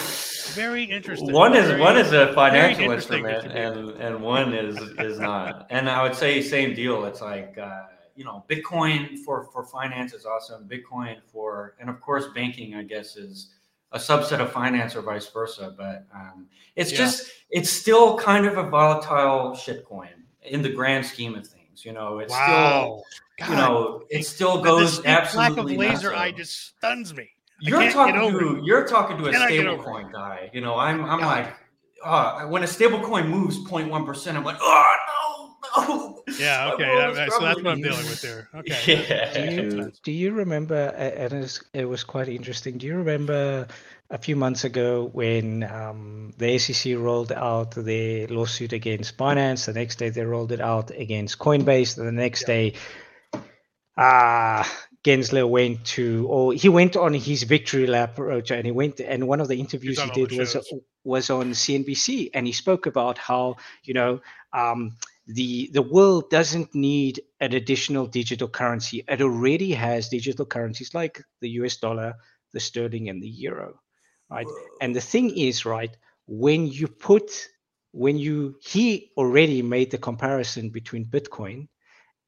[0.54, 1.32] Very interesting.
[1.32, 5.66] One is Very- one is a financial instrument, and and one is is not.
[5.70, 7.04] And I would say same deal.
[7.04, 7.82] It's like uh,
[8.14, 10.66] you know, Bitcoin for for finance is awesome.
[10.68, 13.52] Bitcoin for and of course banking, I guess, is
[13.92, 15.74] a subset of finance or vice versa.
[15.76, 16.46] But um,
[16.76, 16.98] it's Yeah.
[16.98, 20.08] just it's still kind of a volatile shitcoin
[20.42, 21.55] in the grand scheme of things.
[21.84, 23.02] You know, it's wow.
[23.36, 27.24] still you know it still goes distinct lack of absolutely laser eye just stuns me.
[27.24, 30.50] I You're talking to you're talking to a Cannot get stable coin guy.
[30.52, 31.26] You know, I'm I'm God.
[31.26, 31.56] like,
[32.04, 34.96] uh, when a stable coin moves 0.1 percent, I'm like, oh
[35.76, 36.15] no, no.
[36.38, 36.86] Yeah, okay.
[36.86, 38.48] world so that's what I'm dealing with there.
[38.54, 39.06] Okay.
[39.08, 39.32] Yeah.
[39.32, 43.66] Do you, do you remember, a- and it's, it was quite interesting, do you remember
[44.10, 49.66] a few months ago when um, the SEC rolled out their lawsuit against Binance?
[49.66, 51.96] The next day they rolled it out against Coinbase.
[51.96, 52.74] The next day,
[53.96, 54.64] uh,
[55.04, 59.28] Gensler went to, or he went on his victory lap, Roger, and he went, and
[59.28, 60.56] one of the interviews he did was
[61.04, 64.20] was on CNBC, and he spoke about how you know
[64.52, 64.96] um,
[65.26, 69.04] the the world doesn't need an additional digital currency.
[69.08, 72.14] It already has digital currencies like the US dollar,
[72.52, 73.80] the sterling, and the euro,
[74.30, 74.46] right?
[74.80, 75.94] And the thing is, right,
[76.26, 77.48] when you put
[77.92, 81.68] when you he already made the comparison between Bitcoin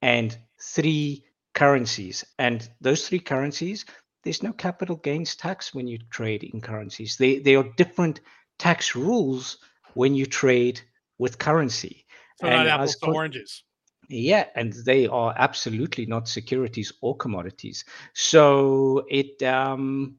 [0.03, 1.25] and three
[1.55, 3.85] currencies, and those three currencies,
[4.25, 7.17] there's no capital gains tax when you trade in currencies.
[7.17, 8.21] They they are different
[8.59, 9.59] tax rules
[9.95, 10.81] when you trade
[11.19, 12.07] with currency.
[12.41, 13.65] So not And I apples to oranges.
[14.09, 17.85] yeah, and they are absolutely not securities or commodities.
[18.15, 20.17] So it um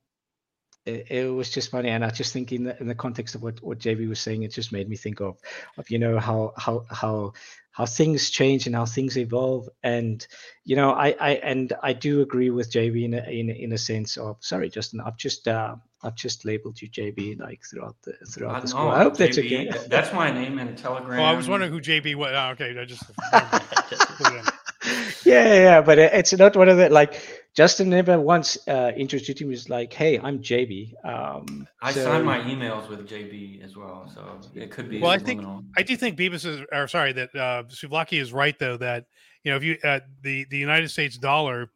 [0.86, 3.44] it, it was just funny, and I just think in the in the context of
[3.44, 5.38] what what JB was saying, it just made me think of
[5.78, 7.34] of you know how how how
[7.72, 10.26] how things change and how things evolve, and
[10.66, 13.78] you know I I and I do agree with JB in a, in in a
[13.78, 18.14] sense of sorry Justin, I've just uh, I've just labeled you JB like throughout the
[18.28, 18.72] throughout I this.
[18.72, 18.92] know, call.
[18.92, 19.70] I hope that's okay.
[19.88, 21.18] That's my name in Telegram.
[21.18, 22.32] Well, I was wondering who JB was.
[22.34, 23.04] Oh, okay, I just.
[25.26, 27.22] yeah, yeah, yeah, but it's not one of the like
[27.54, 32.26] Justin never once uh, introduced him as like, "Hey, I'm JB." Um, I so- signed
[32.26, 35.02] my emails with JB as well, so it could be.
[35.02, 35.66] Well, I think- subliminal.
[35.78, 38.78] I do think Bebis is, or sorry, that uh, Souvlaki is right though.
[38.78, 39.06] That
[39.44, 41.70] you know, if you uh, the the United States dollar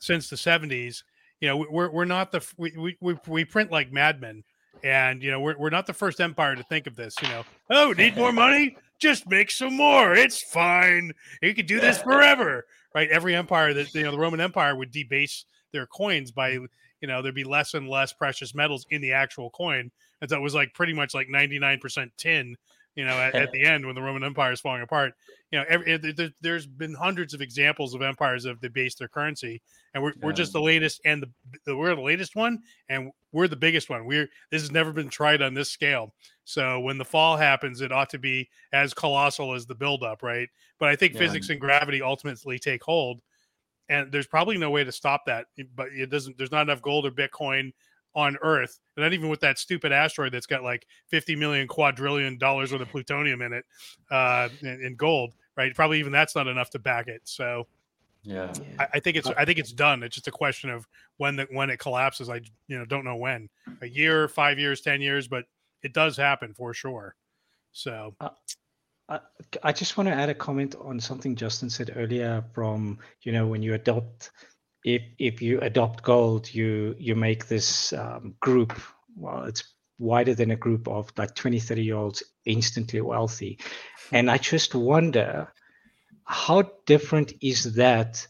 [0.00, 1.02] since the seventies,
[1.40, 4.44] you know, we're we're not the we we we, we print like madmen,
[4.84, 7.14] and you know, we're we're not the first empire to think of this.
[7.22, 8.76] You know, oh, need more money?
[8.98, 10.14] Just make some more.
[10.14, 11.12] It's fine.
[11.40, 13.08] You could do this forever, right?
[13.10, 16.68] Every empire that you know, the Roman Empire would debase their coins by you
[17.08, 20.42] know there'd be less and less precious metals in the actual coin, and so it
[20.42, 22.56] was like pretty much like ninety nine percent tin
[22.96, 25.12] you know, at, at the end when the Roman Empire is falling apart.
[25.50, 28.98] You know, every, there- there, there's been hundreds of examples of empires that have debased
[28.98, 29.60] their currency,
[29.94, 31.30] and we're, we're just the latest, and the,
[31.66, 34.06] the we're the latest one, and we're the biggest one.
[34.06, 36.14] We're this has never been tried on this scale.
[36.44, 40.48] So when the fall happens, it ought to be as colossal as the buildup, right?
[40.78, 41.20] But I think Yeah.
[41.20, 43.20] physics and gravity ultimately take hold,
[43.88, 45.46] and there's probably no way to stop that.
[45.74, 46.38] But it doesn't.
[46.38, 47.72] There's not enough gold or Bitcoin
[48.14, 52.38] on Earth, and not even with that stupid asteroid that's got like 50 million quadrillion
[52.38, 53.64] dollars worth of plutonium in it,
[54.10, 55.74] uh, in, in gold, right?
[55.74, 57.22] Probably even that's not enough to back it.
[57.24, 57.66] So
[58.22, 58.52] yeah.
[58.78, 60.02] I, I think it's uh, I think it's done.
[60.02, 60.86] It's just a question of
[61.16, 62.28] when the when it collapses.
[62.28, 63.48] I you know don't know when,
[63.80, 65.44] a year, five years, ten years, but
[65.82, 67.14] it does happen for sure.
[67.72, 68.14] So
[69.08, 69.20] I,
[69.62, 72.44] I just want to add a comment on something Justin said earlier.
[72.52, 74.30] From you know, when you adopt,
[74.84, 78.78] if if you adopt gold, you you make this um, group.
[79.16, 79.64] Well, it's
[79.98, 83.58] wider than a group of like 20, 30 year olds instantly wealthy,
[84.12, 85.52] and I just wonder
[86.24, 88.26] how different is that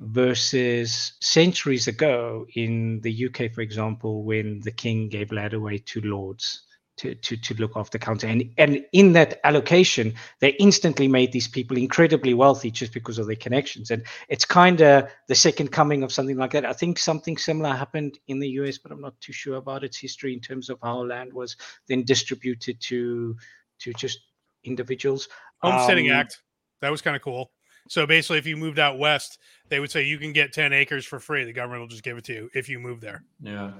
[0.00, 6.00] versus centuries ago in the UK, for example, when the king gave land away to
[6.00, 6.62] lords
[6.98, 8.28] to, to, to look after the county.
[8.28, 13.26] And, and in that allocation, they instantly made these people incredibly wealthy just because of
[13.26, 13.90] their connections.
[13.90, 16.66] And it's kind of the second coming of something like that.
[16.66, 19.98] I think something similar happened in the US, but I'm not too sure about its
[19.98, 21.56] history in terms of how land was
[21.88, 23.36] then distributed to
[23.80, 24.20] to just
[24.64, 25.28] individuals.
[25.60, 26.40] homesteading Um, act
[26.82, 27.50] that was kind of cool.
[27.88, 29.38] So basically, if you moved out west,
[29.68, 31.44] they would say you can get ten acres for free.
[31.44, 33.24] The government will just give it to you if you move there.
[33.40, 33.72] Yeah.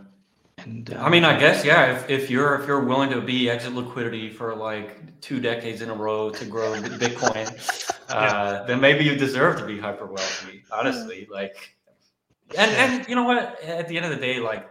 [0.64, 1.96] And I mean, I um, guess yeah.
[1.96, 5.90] If, if you're if you're willing to be exit liquidity for like two decades in
[5.90, 7.48] a row to grow Bitcoin,
[8.08, 10.62] uh, then maybe you deserve to be hyper wealthy.
[10.70, 11.74] Honestly, like,
[12.56, 13.60] and and you know what?
[13.62, 14.68] At the end of the day, like,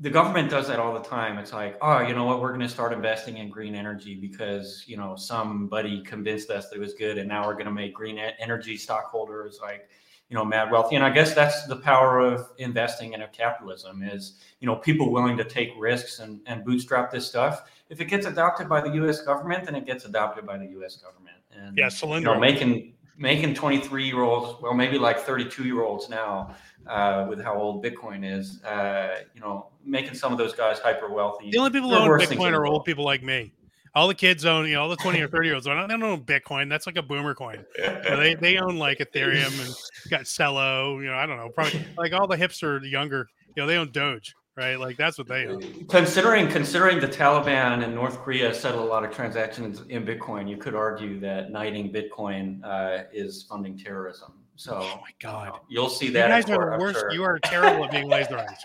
[0.00, 1.38] the government does that all the time.
[1.38, 2.40] It's like, oh, you know what?
[2.40, 6.76] We're going to start investing in green energy because you know somebody convinced us that
[6.76, 9.88] it was good, and now we're going to make green energy stockholders like
[10.32, 10.96] you know mad wealthy.
[10.96, 15.12] And I guess that's the power of investing in a capitalism is you know people
[15.12, 17.70] willing to take risks and, and bootstrap this stuff.
[17.90, 19.20] If it gets adopted by the U.S.
[19.20, 20.96] government, then it gets adopted by the U.S.
[20.96, 21.36] government.
[21.54, 21.90] And Yeah,
[22.22, 26.54] you know making making 23 year olds well maybe like 32 year olds now
[26.86, 31.12] uh, with how old bitcoin is uh, you know making some of those guys hyper
[31.12, 33.52] wealthy The only people who own Bitcoin are old people like me.
[33.94, 35.88] All the kids own, you know, all the 20 or 30 year olds, they don't
[35.88, 36.68] they don't own Bitcoin.
[36.68, 37.64] That's like a boomer coin.
[37.76, 39.74] You know, they, they own like Ethereum and
[40.10, 43.62] got CELO, you know, I don't know, probably like all the hipster, the younger, you
[43.62, 44.76] know, they own Doge, right?
[44.76, 45.86] Like that's what they own.
[45.88, 50.56] considering considering the taliban and north korea settle a lot of transactions in bitcoin you
[50.56, 55.58] could argue that knighting bitcoin uh, is funding terrorism so Oh my God.
[55.68, 57.00] you'll see that in guys are the worst.
[57.00, 57.12] sure.
[57.12, 58.60] You are terrible at being laserized.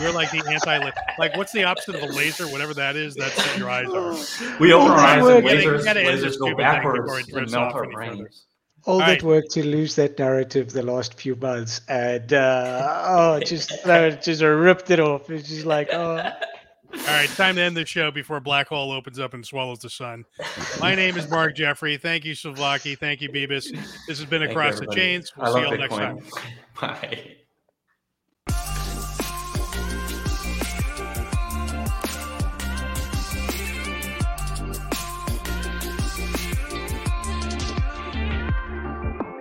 [0.00, 0.78] You're like the anti
[1.18, 2.46] like what's the opposite of a laser?
[2.48, 4.56] Whatever that is, that's what your eyes are.
[4.60, 6.56] we open our eyes and You gotta- you lasers, gotta end this lasers go stupid
[6.56, 8.46] thing before backwards it and melt our brains
[8.86, 9.22] All All that right.
[9.22, 14.42] work to lose that narrative the last few months, and uh, oh, just no, just
[14.42, 15.30] ripped it off.
[15.30, 16.22] It's just like, oh,
[17.00, 19.90] All right, time to end the show before black hole opens up and swallows the
[19.90, 20.24] sun.
[20.80, 21.96] My name is Mark Jeffrey.
[21.96, 22.96] Thank you, Souvlaki.
[22.96, 23.70] Thank you, Bebis.
[24.06, 24.86] This has been Across the.
[24.86, 25.32] Chains.
[25.36, 26.18] I We'll see you all next time.
[26.80, 27.36] Bye.